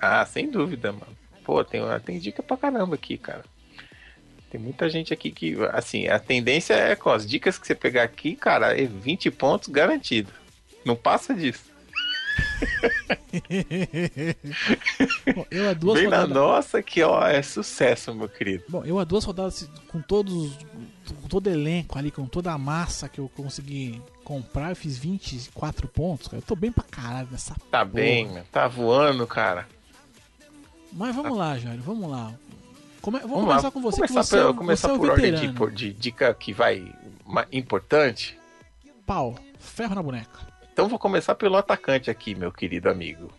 [0.01, 1.17] Ah, sem dúvida, mano.
[1.43, 3.43] Pô, tem, tem dica pra caramba aqui, cara.
[4.49, 8.03] Tem muita gente aqui que, assim, a tendência é com as dicas que você pegar
[8.03, 10.31] aqui, cara, é 20 pontos garantido.
[10.83, 11.68] Não passa disso.
[15.35, 18.63] Bom, eu há duas na rodadas, nossa que, ó, é sucesso, meu querido.
[18.69, 20.57] Bom, eu há duas rodadas com todos
[21.21, 25.87] com todo elenco ali, com toda a massa que eu consegui comprar, eu fiz 24
[25.87, 26.37] pontos, cara.
[26.37, 27.85] Eu tô bem pra caralho nessa Tá porra.
[27.85, 28.43] bem, meu.
[28.51, 29.67] Tá voando, cara.
[30.91, 32.33] Mas vamos lá, Jair, vamos lá.
[33.01, 33.19] Come...
[33.19, 33.71] Vou Vamos começar lá.
[33.71, 36.33] com você, começar que você, é o- começar você é por ordem de, de dica
[36.33, 36.91] que vai
[37.51, 38.37] importante.
[39.05, 40.48] Pau, ferro na boneca.
[40.79, 43.29] Então vou começar pelo atacante aqui, meu querido amigo.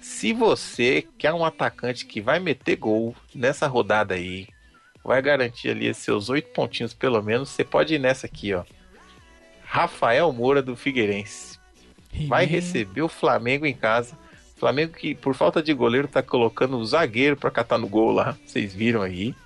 [0.00, 4.48] Se você quer um atacante que vai meter gol nessa rodada aí,
[5.04, 8.64] vai garantir ali seus oito pontinhos pelo menos, você pode ir nessa aqui, ó.
[9.62, 11.56] Rafael Moura do Figueirense.
[12.26, 14.18] Vai receber o Flamengo em casa.
[14.56, 18.36] Flamengo que, por falta de goleiro, tá colocando o zagueiro para catar no gol lá.
[18.44, 19.36] Vocês viram aí.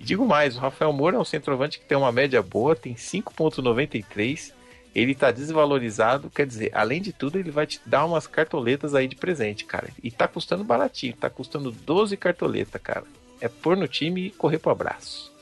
[0.00, 2.96] E digo mais, o Rafael Moura é um centroavante que tem uma média boa, tem
[2.96, 4.60] 5.93
[4.94, 9.08] ele tá desvalorizado, quer dizer, além de tudo, ele vai te dar umas cartoletas aí
[9.08, 9.88] de presente, cara.
[10.02, 13.04] E tá custando baratinho, tá custando 12 cartoletas, cara.
[13.40, 15.32] É pôr no time e correr pro abraço.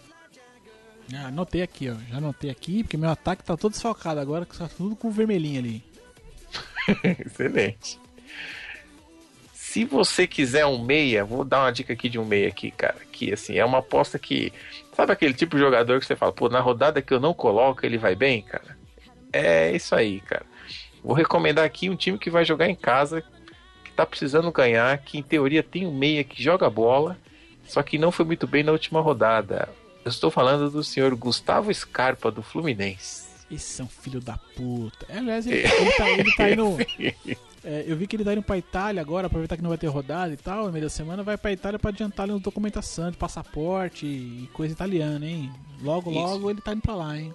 [1.12, 1.94] Ah, anotei aqui, ó.
[2.08, 5.58] Já anotei aqui, porque meu ataque tá todo desfalcado agora, que tá tudo com vermelhinho
[5.58, 5.84] ali.
[7.26, 7.98] Excelente.
[9.52, 12.98] Se você quiser um meia, vou dar uma dica aqui de um meia aqui, cara.
[13.10, 14.52] Que assim, é uma aposta que.
[14.94, 17.84] Sabe aquele tipo de jogador que você fala, pô, na rodada que eu não coloco,
[17.84, 18.79] ele vai bem, cara?
[19.32, 20.44] É isso aí, cara.
[21.02, 23.22] Vou recomendar aqui um time que vai jogar em casa,
[23.84, 27.16] que tá precisando ganhar, que em teoria tem um meia que joga bola,
[27.66, 29.68] só que não foi muito bem na última rodada.
[30.04, 33.28] Eu estou falando do senhor Gustavo Scarpa, do Fluminense.
[33.50, 35.06] Esse é um filho da puta.
[35.08, 36.76] É, aliás, ele, ele, tá, ele tá indo.
[37.62, 39.88] É, eu vi que ele tá indo pra Itália agora, aproveitar que não vai ter
[39.88, 43.16] rodada e tal, no meio da semana, vai pra Itália pra adiantar ali documentação de
[43.16, 45.52] passaporte e coisa italiana, hein?
[45.82, 46.20] Logo, Isso.
[46.20, 47.34] logo ele tá indo pra lá, hein?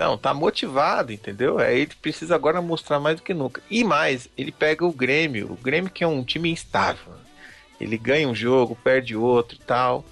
[0.00, 1.60] Então, tá motivado, entendeu?
[1.60, 3.60] É, ele precisa agora mostrar mais do que nunca.
[3.70, 7.12] E mais, ele pega o Grêmio, o Grêmio que é um time instável.
[7.78, 10.02] Ele ganha um jogo, perde outro e tal.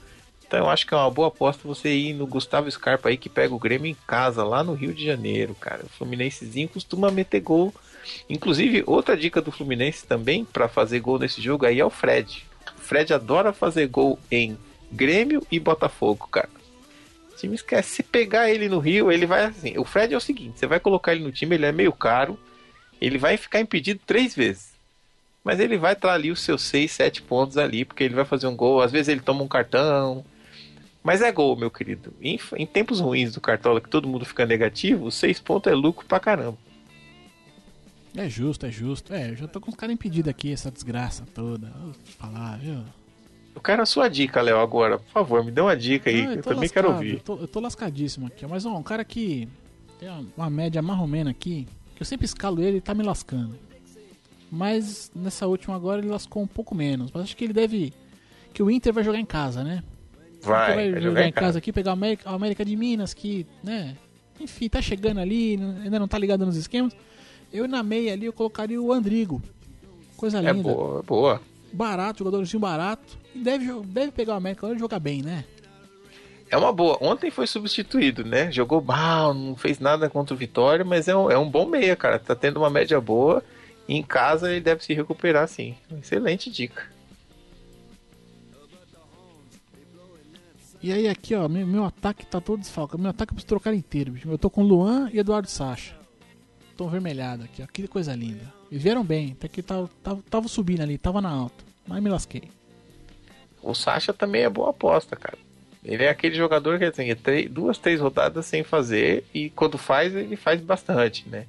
[0.46, 3.31] Então eu acho que é uma boa aposta você ir no Gustavo Scarpa aí que
[3.31, 5.83] pega o Grêmio em casa, lá no Rio de Janeiro, cara.
[5.83, 7.74] O Fluminensezinho costuma meter gol.
[8.29, 12.44] Inclusive, outra dica do Fluminense também para fazer gol nesse jogo aí é o Fred.
[12.77, 14.59] O Fred adora fazer gol em
[14.92, 16.58] Grêmio e Botafogo, cara
[17.38, 17.96] time esquece.
[17.96, 19.79] Se pegar ele no Rio, ele vai assim.
[19.79, 22.38] O Fred é o seguinte: você vai colocar ele no time, ele é meio caro,
[23.01, 24.72] ele vai ficar impedido três vezes.
[25.44, 28.46] Mas ele vai estar ali os seus seis, sete pontos ali, porque ele vai fazer
[28.46, 28.83] um gol.
[28.83, 30.24] Às vezes ele toma um cartão.
[31.03, 32.12] Mas é gol, meu querido.
[32.20, 36.05] Em, em tempos ruins do Cartola, que todo mundo fica negativo, seis pontos é lucro
[36.07, 36.59] pra caramba.
[38.16, 39.14] É justo, é justo.
[39.14, 41.68] É, eu já tô com os caras impedidos aqui, essa desgraça toda.
[41.68, 42.85] Vou falar, viu?
[43.54, 44.98] Eu quero a sua dica, Léo, agora.
[44.98, 47.14] Por favor, me dê uma dica aí, eu, eu também lascado, quero ouvir.
[47.14, 48.46] Eu tô, eu tô, lascadíssimo aqui.
[48.46, 49.48] Mas, ó, um cara que
[49.98, 53.58] tem uma média marromena aqui, que eu sempre escalo ele e tá me lascando.
[54.50, 57.11] Mas nessa última agora ele lascou um pouco menos.
[57.12, 57.92] Mas acho que ele deve.
[58.52, 59.82] Que o Inter vai jogar em casa, né?
[60.40, 63.12] Vai, vai, vai jogar, em casa, casa aqui, pegar a América, a América de Minas,
[63.12, 63.96] que, né?
[64.40, 66.96] Enfim, tá chegando ali, ainda não tá ligado nos esquemas.
[67.52, 69.42] Eu na meia ali eu colocaria o Andrigo.
[70.16, 70.70] Coisa é linda.
[70.70, 71.42] É boa, boa.
[71.72, 75.44] Barato, jogadorzinho barato deve, deve pegar o América e jogar bem, né?
[76.50, 76.98] É uma boa.
[77.00, 78.50] Ontem foi substituído, né?
[78.50, 81.94] Jogou mal, não fez nada contra o Vitória, mas é um, é um bom meia,
[81.94, 82.18] cara.
[82.18, 83.42] Tá tendo uma média boa.
[83.87, 85.74] E em casa ele deve se recuperar, sim.
[86.00, 86.87] Excelente dica.
[90.81, 93.02] E aí aqui, ó, meu, meu ataque tá todo desfalcado.
[93.02, 94.31] Meu ataque eu preciso trocar inteiro, bicho.
[94.31, 95.94] Eu tô com Luan e Eduardo Sacha.
[96.76, 97.66] Tô vermelhado aqui, ó.
[97.66, 98.58] Que coisa linda.
[98.70, 101.64] E vieram bem, até que tava, tava, tava subindo ali, tava na alta.
[101.87, 102.50] Mas me lasquei.
[103.62, 105.38] O Sacha também é boa aposta, cara.
[105.85, 109.78] Ele é aquele jogador que assim, é três, duas, três rodadas sem fazer e quando
[109.78, 111.46] faz, ele faz bastante, né?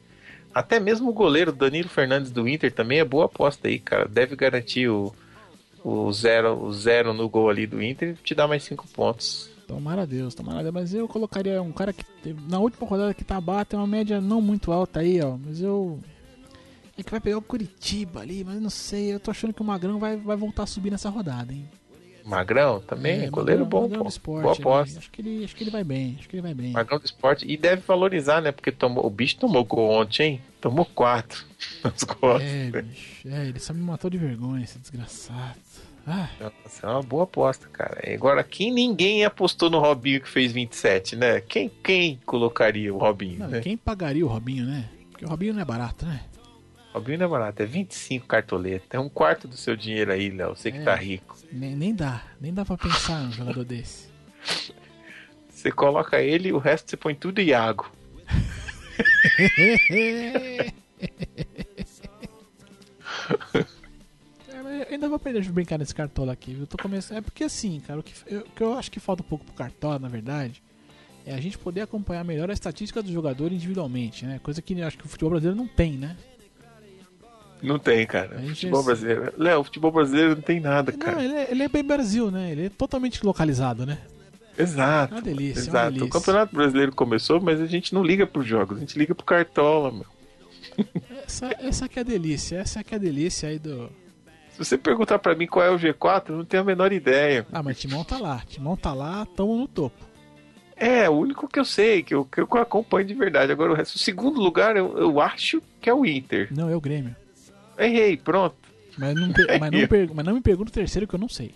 [0.54, 4.08] Até mesmo o goleiro Danilo Fernandes do Inter também é boa aposta aí, cara.
[4.08, 5.14] Deve garantir o,
[5.84, 9.50] o, zero, o zero no gol ali do Inter e te dar mais cinco pontos.
[9.68, 10.74] Tomara a Deus, tomara Deus.
[10.74, 12.04] Mas eu colocaria um cara que
[12.48, 15.38] na última rodada que tá abaixo tem uma média não muito alta aí, ó.
[15.38, 16.00] Mas eu.
[17.04, 19.14] Que vai pegar o Curitiba ali, mas não sei.
[19.14, 21.68] Eu tô achando que o Magrão vai, vai voltar a subir nessa rodada, hein?
[22.26, 24.10] Magrão também, é, goleiro Magrão, bom, Magrão pô.
[24.10, 25.00] Esporte, boa aposta.
[25.00, 26.72] Acho que, ele, acho que ele vai bem, acho que ele vai bem.
[26.72, 28.52] Magrão do esporte e deve valorizar, né?
[28.52, 30.42] Porque tomou, o bicho tomou gol ontem, hein?
[30.62, 31.44] Tomou quatro
[31.84, 32.50] nas costas.
[32.50, 35.58] É, bicho, é, ele só me matou de vergonha, esse desgraçado.
[36.06, 36.30] Ah.
[36.40, 38.02] Nossa, é uma boa aposta, cara.
[38.14, 41.42] Agora, quem ninguém apostou no Robinho que fez 27, né?
[41.42, 43.40] Quem, quem colocaria o Robinho?
[43.40, 43.62] Não, né?
[43.62, 44.90] Quem pagaria o Robinho, né?
[45.12, 46.22] Porque o Robinho não é barato, né?
[46.94, 48.88] Não é barato, é 25 cartoletas.
[48.92, 50.56] É um quarto do seu dinheiro aí, Léo.
[50.56, 51.38] Você que é, tá rico.
[51.52, 54.10] Nem, nem dá, nem dá pra pensar num jogador desse.
[55.50, 57.92] Você coloca ele e o resto você põe tudo Iago.
[64.70, 66.62] É, eu ainda vou aprender a brincar nesse cartola aqui, viu?
[66.62, 67.18] Eu tô começando...
[67.18, 69.46] É porque assim, cara, o que, eu, o que eu acho que falta um pouco
[69.46, 70.62] pro cartola, na verdade,
[71.26, 74.40] é a gente poder acompanhar melhor a estatística do jogador individualmente, né?
[74.42, 76.16] Coisa que acho que o futebol brasileiro não tem, né?
[77.62, 78.40] Não tem, cara.
[78.40, 79.34] Futebol brasileiro.
[79.38, 81.16] Léo, o futebol brasileiro não tem nada, cara.
[81.16, 82.52] Não, ele é, ele é, bem Brasil, né?
[82.52, 83.98] Ele é totalmente localizado, né?
[84.58, 85.14] Exato.
[85.14, 85.78] Uma delícia, exato.
[85.78, 86.06] Uma delícia.
[86.06, 89.26] O Campeonato Brasileiro começou, mas a gente não liga pros jogos, a gente liga pro
[89.26, 90.06] Cartola, meu.
[91.26, 93.90] Essa, essa que é a delícia, essa que é a delícia aí do.
[94.58, 97.46] você perguntar pra mim qual é o G4, eu não tenho a menor ideia.
[97.52, 98.42] Ah, mas Timão tá lá.
[98.48, 100.10] Timão tá lá, tamo no topo.
[100.76, 103.52] É, o único que eu sei, que eu, que eu acompanho de verdade.
[103.52, 103.96] Agora o resto.
[103.96, 106.48] O segundo lugar eu, eu acho que é o Inter.
[106.52, 107.16] Não, é o Grêmio.
[107.80, 108.56] Errei, pronto.
[108.98, 109.28] Mas não,
[109.60, 111.54] mas não, per- mas não me pergunta o terceiro que eu não sei.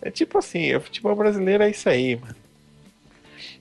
[0.00, 2.34] É tipo assim, o futebol brasileiro é isso aí, mano.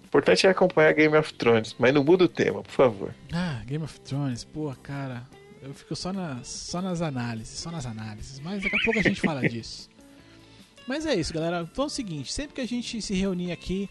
[0.04, 3.16] O importante é acompanhar Game of Thrones, mas não muda o tema, por favor.
[3.32, 5.24] Ah, Game of Thrones, pô, cara.
[5.62, 8.40] Eu fico só nas, só nas análises, só nas análises.
[8.40, 9.90] Mas daqui a pouco a gente fala disso.
[10.88, 11.68] Mas é isso, galera.
[11.72, 13.90] Então é o seguinte, sempre que a gente se reunir aqui,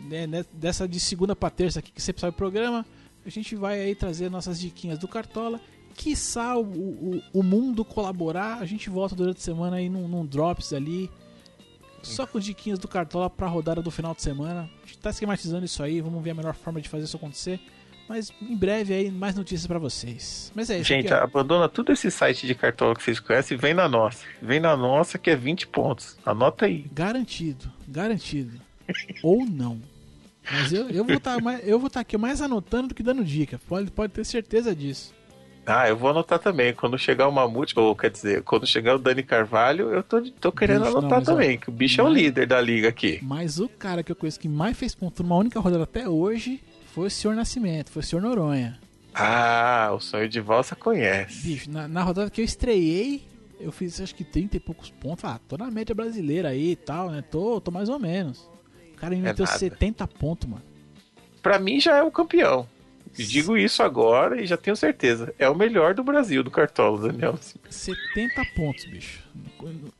[0.00, 2.84] né, né, dessa de segunda pra terça aqui, que sempre sai o programa,
[3.24, 5.60] a gente vai aí trazer nossas diquinhas do Cartola.
[5.94, 10.24] Quiçá o, o, o mundo colaborar, a gente volta durante a semana aí num, num
[10.24, 11.10] Drops ali.
[12.02, 14.70] Só com diquinhas do Cartola pra rodada do final de semana.
[14.82, 17.60] A gente tá esquematizando isso aí, vamos ver a melhor forma de fazer isso acontecer.
[18.08, 20.50] Mas em breve aí, mais notícias pra vocês.
[20.54, 20.88] Mas é isso.
[20.88, 24.24] Gente, aqui, abandona tudo esse site de cartola que vocês conhecem e vem na nossa.
[24.42, 26.18] Vem na nossa que é 20 pontos.
[26.26, 26.86] Anota aí.
[26.92, 28.60] Garantido, garantido.
[29.22, 29.80] Ou não.
[30.50, 33.60] Mas eu, eu vou estar eu vou tá aqui mais anotando do que dando dica.
[33.68, 35.14] Pode, pode ter certeza disso.
[35.66, 36.72] Ah, eu vou anotar também.
[36.74, 40.50] Quando chegar o Mamute, ou quer dizer, quando chegar o Dani Carvalho, eu tô, tô
[40.50, 43.20] querendo Bicho, não, anotar ó, também, que o bicho é o líder da liga aqui.
[43.22, 46.60] Mas o cara que eu conheço que mais fez ponto numa única rodada até hoje
[46.94, 48.78] foi o senhor Nascimento, foi o senhor Noronha.
[49.14, 51.46] Ah, o sonho de valsa conhece.
[51.46, 53.22] Bicho, na, na rodada que eu estreiei,
[53.60, 55.24] eu fiz acho que 30 e poucos pontos.
[55.24, 57.22] Ah, tô na média brasileira aí e tal, né?
[57.30, 58.48] Tô, tô mais ou menos.
[58.92, 59.58] O cara me É meteu nada.
[59.58, 60.62] 70 pontos, mano.
[61.42, 62.66] Pra mim já é o campeão.
[63.14, 65.34] Digo isso agora e já tenho certeza.
[65.38, 67.38] É o melhor do Brasil, do Cartola, Daniel.
[67.68, 69.22] 70 pontos, bicho.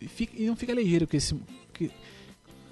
[0.00, 1.34] E, não fica ligeiro com esse,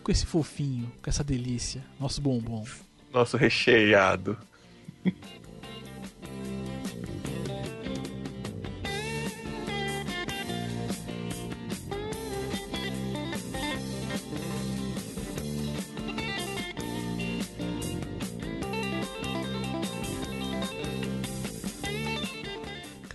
[0.03, 1.85] com esse fofinho, com essa delícia.
[1.99, 2.65] Nosso bombom.
[3.13, 4.39] Nosso recheado.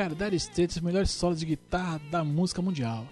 [0.03, 3.07] Cara, Dire Straits, os melhores solos de guitarra da música mundial.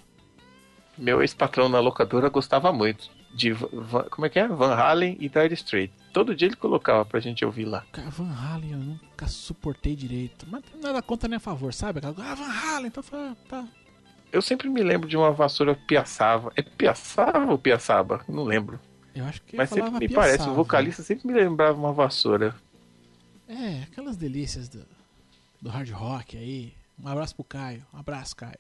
[0.98, 4.46] Meu ex-patrão na locadora gostava muito de Va- Va- como é que é?
[4.46, 5.96] Van Halen e Dire Straits.
[6.12, 7.86] Todo dia ele colocava pra gente ouvir lá.
[7.94, 10.46] Cara, Van Halen eu nunca suportei direito.
[10.50, 12.02] Mas nada contra nem a favor, sabe?
[12.04, 13.66] Ah, Van Halen, então tá, tá.
[14.30, 16.52] Eu sempre me lembro de uma vassoura piaçava.
[16.58, 18.20] É piaçava ou piaçaba?
[18.28, 18.78] Não lembro.
[19.16, 20.52] Eu acho que Mas sempre me parece, piaçava.
[20.52, 22.54] o vocalista sempre me lembrava uma vassoura.
[23.48, 24.86] É, aquelas delícias do,
[25.62, 26.74] do hard rock aí.
[27.04, 27.86] Um abraço pro Caio.
[27.94, 28.58] Um abraço, Caio.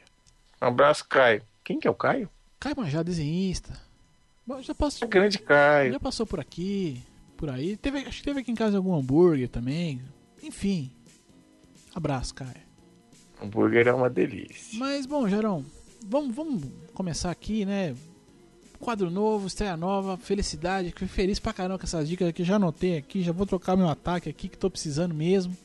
[0.62, 1.44] Um abraço, Caio.
[1.64, 2.30] Quem que é o Caio?
[2.60, 3.74] Caio Manjá, desenhista.
[4.62, 5.94] Já passou, É grande Caio.
[5.94, 7.02] já passou por aqui,
[7.38, 7.78] por aí.
[7.78, 10.02] Teve, acho que teve aqui em casa algum hambúrguer também.
[10.44, 10.92] Enfim.
[11.96, 12.62] Abraço, Caio.
[13.42, 14.78] Hambúrguer é uma delícia.
[14.78, 15.64] Mas, bom, Gerão,
[16.06, 17.96] vamos, vamos começar aqui, né?
[18.80, 20.90] Quadro novo, estreia nova, felicidade.
[20.90, 22.44] Fiquei feliz pra caramba com essas dicas aqui.
[22.44, 25.56] Já anotei aqui, já vou trocar meu ataque aqui, que tô precisando mesmo.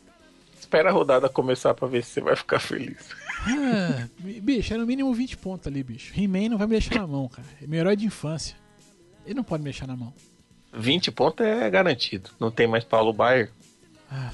[0.59, 3.11] Espera a rodada começar pra ver se você vai ficar feliz.
[3.47, 6.13] Ah, bicho, era no mínimo 20 pontos ali, bicho.
[6.19, 7.47] He-Man não vai me deixar na mão, cara.
[7.63, 8.57] É meu herói de infância.
[9.25, 10.13] Ele não pode me deixar na mão.
[10.73, 12.31] 20 pontos é garantido.
[12.41, 13.51] Não tem mais Paulo Baier.
[14.11, 14.33] Ah,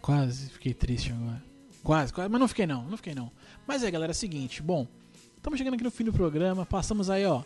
[0.00, 1.42] quase fiquei triste agora.
[1.82, 3.30] Quase, quase, mas não fiquei não, não fiquei não.
[3.66, 4.86] Mas é, galera, é o seguinte, bom,
[5.36, 7.42] estamos chegando aqui no fim do programa, passamos aí, ó,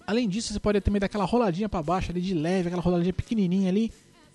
[0.06, 3.14] Além disso, você pode também dar aquela roladinha para baixo ali de leve, aquela roladinha
[3.14, 3.92] pequenininha ali,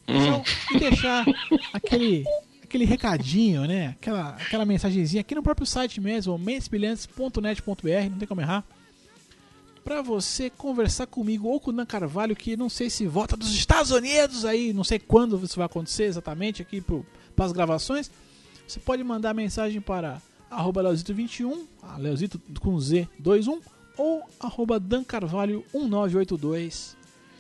[0.07, 1.25] só, e deixar
[1.73, 2.25] aquele
[2.63, 3.89] aquele recadinho, né?
[3.89, 8.65] Aquela aquela mensagenzinha aqui no próprio site mesmo, mentesbrilhantes.net.br, não tem como errar
[9.85, 13.53] pra você conversar comigo ou com o Dan Carvalho, que não sei se volta dos
[13.53, 18.11] Estados Unidos aí, não sei quando isso vai acontecer exatamente aqui para as gravações.
[18.67, 23.61] Você pode mandar mensagem para arroba Leozito21, ah, Leozito com Z21,
[23.97, 26.97] ou arroba Dan Carvalho 1982,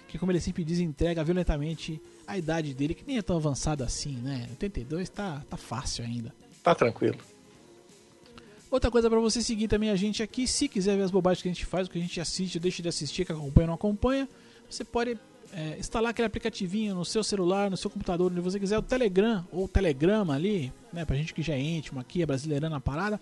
[0.08, 2.00] que como ele sempre diz, entrega violentamente
[2.32, 4.46] a idade dele, que nem é tão avançada assim, né?
[4.50, 6.34] 82 tá, tá fácil ainda.
[6.62, 7.18] Tá tranquilo.
[8.70, 11.48] Outra coisa pra você seguir também a gente aqui, se quiser ver as bobagens que
[11.48, 13.74] a gente faz, o que a gente assiste, deixa de assistir, que acompanha ou não
[13.74, 14.26] acompanha,
[14.68, 15.18] você pode
[15.52, 19.46] é, instalar aquele aplicativinho no seu celular, no seu computador, onde você quiser, o Telegram
[19.52, 22.80] ou o Telegrama ali, né, pra gente que já é íntimo aqui, é brasileirando a
[22.80, 23.20] parada.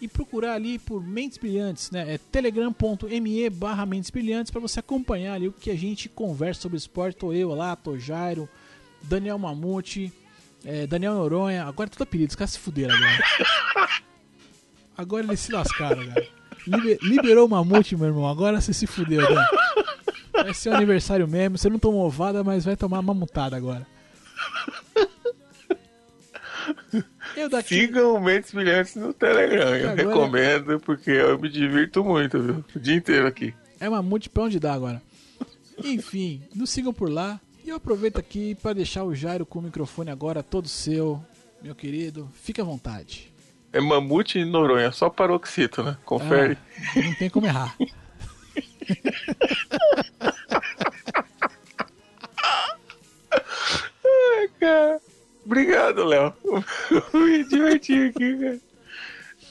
[0.00, 2.14] E procurar ali por Mentes Brilhantes, né?
[2.14, 6.78] É telegram.me barra Mentes Brilhantes para você acompanhar ali o que a gente conversa sobre
[6.78, 7.16] esporte.
[7.18, 8.48] Tô eu lá, tô Jairo,
[9.02, 10.10] Daniel Mamute,
[10.64, 11.64] é, Daniel Noronha.
[11.64, 13.90] Agora é tudo apelido, os caras se fuderam agora.
[14.96, 16.28] Agora eles se lascaram, cara.
[16.66, 18.26] Liber- liberou o Mamute, meu irmão.
[18.28, 19.46] Agora você se fudeu, né?
[20.32, 21.56] Vai ser o aniversário mesmo.
[21.58, 23.86] Você não tomou ovada, mas vai tomar mamutada agora.
[27.50, 27.68] Daqui.
[27.74, 29.74] Sigam Mentes Brilhantes no Telegram.
[29.76, 32.64] Eu Agora- recomendo, porque eu me divirto muito, viu?
[32.74, 33.54] O dia inteiro aqui.
[33.78, 35.00] É mamute pra onde dá agora.
[35.82, 37.40] Enfim, nos sigam por lá.
[37.64, 41.22] E eu aproveito aqui para deixar o Jairo com o microfone agora todo seu,
[41.62, 42.28] meu querido.
[42.42, 43.30] Fique à vontade.
[43.72, 45.96] É Mamute e Noronha, só paroxito, né?
[46.04, 46.58] Confere.
[46.96, 47.76] Ah, não tem como errar.
[54.04, 55.00] Ai, cara.
[55.50, 56.32] Obrigado, Léo.
[57.12, 58.60] me diverti aqui, cara.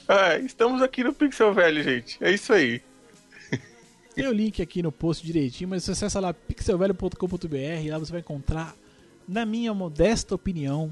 [0.08, 2.16] Ah, estamos aqui no Pixel Velho, gente.
[2.24, 2.80] É isso aí.
[4.14, 8.20] Tem o link aqui no post direitinho, mas você acessa lá pixelvelho.com.br, lá você vai
[8.22, 8.74] encontrar,
[9.28, 10.90] na minha modesta opinião,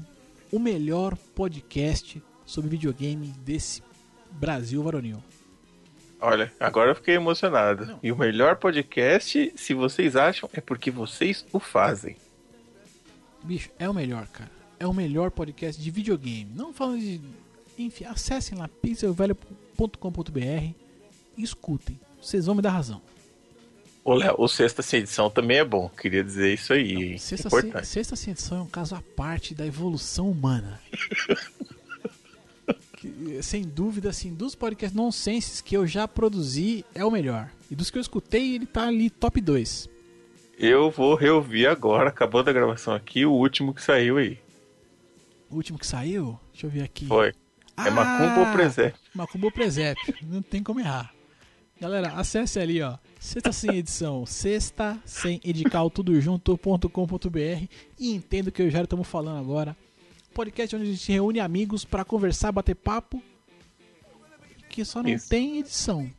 [0.51, 3.81] o melhor podcast sobre videogame desse
[4.29, 5.23] Brasil varonil.
[6.21, 7.87] Olha, agora eu fiquei emocionado.
[7.87, 7.99] Não.
[8.03, 12.15] E o melhor podcast, se vocês acham, é porque vocês o fazem.
[13.43, 14.58] Bicho, é o melhor, cara.
[14.79, 16.49] É o melhor podcast de videogame.
[16.55, 17.19] Não falando de.
[17.77, 20.39] Enfim, acessem lá pixelvelho.com.br
[21.37, 21.99] e escutem.
[22.21, 23.01] Vocês vão me dar razão.
[24.03, 25.89] Ô, Léo, o Sexta Sem Edição também é bom.
[25.89, 26.93] Queria dizer isso aí.
[26.93, 27.17] hein?
[27.17, 27.85] Sexta, Importante.
[27.85, 30.79] se- sexta sem edição é um caso à parte da evolução humana.
[32.97, 37.49] Que, sem dúvida, assim, dos podcasts nonsenses que eu já produzi, é o melhor.
[37.71, 39.87] E dos que eu escutei, ele tá ali top 2.
[40.57, 44.37] Eu vou reouvir agora, acabando a gravação aqui, o último que saiu aí.
[45.49, 47.05] O último que saiu, deixa eu ver aqui.
[47.05, 47.33] Foi.
[47.77, 48.99] É Macumba ou Presépio?
[49.13, 50.13] Macumba ou Presépio.
[50.23, 51.13] Não tem como errar.
[51.79, 52.97] Galera, acesse ali, ó.
[53.19, 54.25] Sexta sem edição.
[54.25, 59.75] Sexta sem edical, tudo junto.com.br e entenda o que eu Jairo estamos falando agora.
[60.33, 63.23] Podcast onde a gente reúne amigos para conversar, bater papo.
[64.69, 65.29] Que só não Isso.
[65.29, 66.11] tem edição.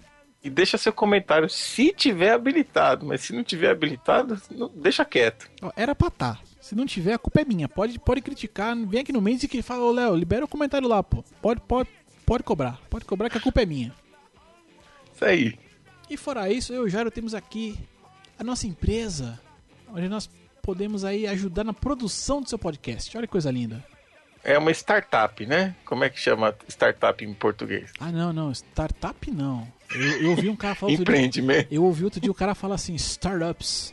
[0.43, 5.49] E deixa seu comentário se tiver habilitado, mas se não tiver habilitado, não- deixa quieto.
[5.61, 6.39] Ó, era pra tá.
[6.71, 7.69] Se não tiver, a culpa é minha.
[7.69, 8.77] Pode, pode criticar.
[8.77, 11.25] Vem aqui no mês e que fala, ô Léo, libera o comentário lá, pô.
[11.43, 11.89] Pode, pode,
[12.25, 12.81] pode cobrar.
[12.89, 13.93] Pode cobrar que a culpa é minha.
[15.13, 15.59] Isso aí.
[16.09, 17.77] E fora isso, eu e o Jairo temos aqui
[18.39, 19.41] a nossa empresa,
[19.93, 20.31] onde nós
[20.63, 23.17] podemos aí ajudar na produção do seu podcast.
[23.19, 23.85] Olha que coisa linda.
[24.45, 25.75] É uma startup, né?
[25.85, 27.91] Como é que chama startup em português?
[27.99, 29.67] Ah, não, não, startup não.
[29.93, 31.75] Eu, eu ouvi um cara falar outro dia, Empreendimento.
[31.75, 33.93] eu ouvi outro dia o cara falar assim, startups.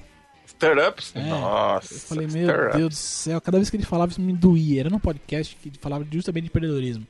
[0.58, 1.14] Startups?
[1.16, 1.94] É, Nossa.
[1.94, 2.72] Eu falei, meu.
[2.74, 4.82] Deus do céu, cada vez que ele falava isso me doía.
[4.82, 7.06] Era num podcast que ele falava justamente de empreendedorismo.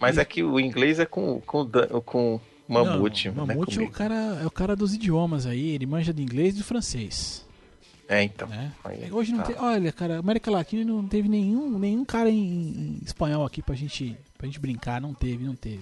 [0.00, 1.66] Mas é que o inglês é com, com,
[2.04, 3.30] com mamute.
[3.30, 3.46] Não?
[3.46, 3.92] Mamute é o, comigo.
[3.92, 7.44] cara, é o cara dos idiomas aí, ele manja de inglês e do francês.
[8.06, 8.46] É, então.
[8.48, 8.70] né?
[8.84, 9.44] Aí, Hoje não tá.
[9.44, 9.56] tem.
[9.58, 14.14] Olha, cara, América Latina não teve nenhum, nenhum cara em, em espanhol aqui pra gente,
[14.36, 15.00] pra gente brincar.
[15.00, 15.80] Não teve, não teve.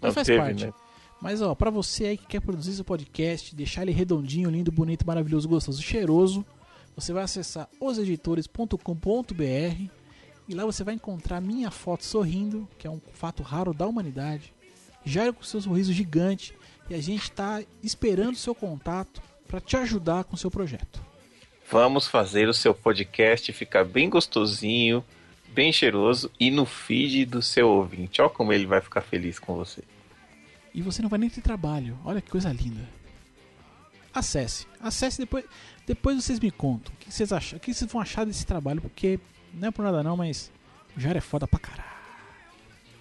[0.00, 0.66] Mas Não faz teve, parte.
[0.66, 0.72] né?
[1.20, 5.06] Mas ó, pra você aí que quer produzir seu podcast, deixar ele redondinho, lindo, bonito,
[5.06, 6.44] maravilhoso, gostoso, cheiroso,
[6.96, 9.90] você vai acessar oseditores.com.br
[10.48, 14.54] e lá você vai encontrar minha foto sorrindo, que é um fato raro da humanidade.
[15.04, 16.54] Jairo com seu sorriso gigante
[16.88, 21.02] e a gente tá esperando o seu contato pra te ajudar com o seu projeto.
[21.70, 25.04] Vamos fazer o seu podcast ficar bem gostosinho,
[25.48, 28.20] bem cheiroso e no feed do seu ouvinte.
[28.20, 29.82] Olha como ele vai ficar feliz com você.
[30.72, 31.98] E você não vai nem ter trabalho.
[32.04, 32.88] Olha que coisa linda.
[34.12, 34.66] Acesse.
[34.80, 35.44] Acesse depois.
[35.86, 36.92] Depois vocês me contam.
[36.94, 37.56] O que vocês acham?
[37.56, 38.80] O que vocês vão achar desse trabalho?
[38.80, 39.18] Porque
[39.54, 40.50] não é por nada não, mas
[40.96, 41.90] já é foda pra caralho.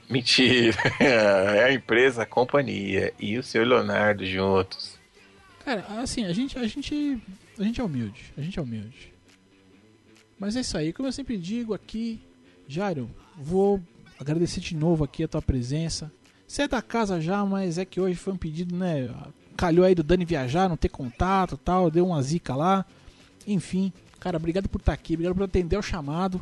[0.09, 0.77] Mentira.
[0.99, 4.97] É a empresa, a companhia e o seu Leonardo juntos.
[5.63, 7.21] Cara, assim, a gente, a gente.
[7.57, 8.33] A gente é humilde.
[8.37, 9.13] A gente é humilde.
[10.39, 10.93] Mas é isso aí.
[10.93, 12.21] Como eu sempre digo aqui,
[12.67, 13.81] Jairo, vou
[14.19, 16.11] agradecer de novo aqui a tua presença.
[16.49, 19.07] Você é da casa já, mas é que hoje foi um pedido, né?
[19.55, 22.83] Calhou aí do Dani viajar, não ter contato e tal, deu uma zica lá.
[23.45, 26.41] Enfim, cara, obrigado por estar aqui, obrigado por atender o chamado.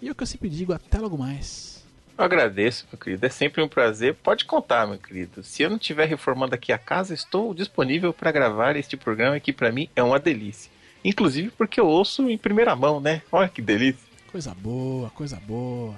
[0.00, 1.84] E é o que eu sempre digo, até logo mais.
[2.16, 3.26] Eu agradeço, meu querido.
[3.26, 4.14] É sempre um prazer.
[4.14, 5.42] Pode contar, meu querido.
[5.42, 9.52] Se eu não estiver reformando aqui a casa, estou disponível para gravar este programa que
[9.52, 10.70] para mim é uma delícia.
[11.04, 13.20] Inclusive porque eu ouço em primeira mão, né?
[13.30, 14.00] Olha que delícia.
[14.30, 15.94] Coisa boa, coisa boa.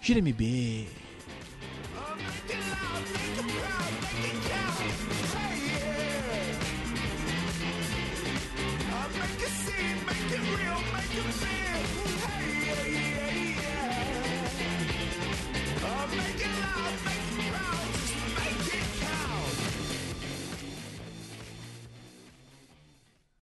[0.00, 1.07] Gira MB.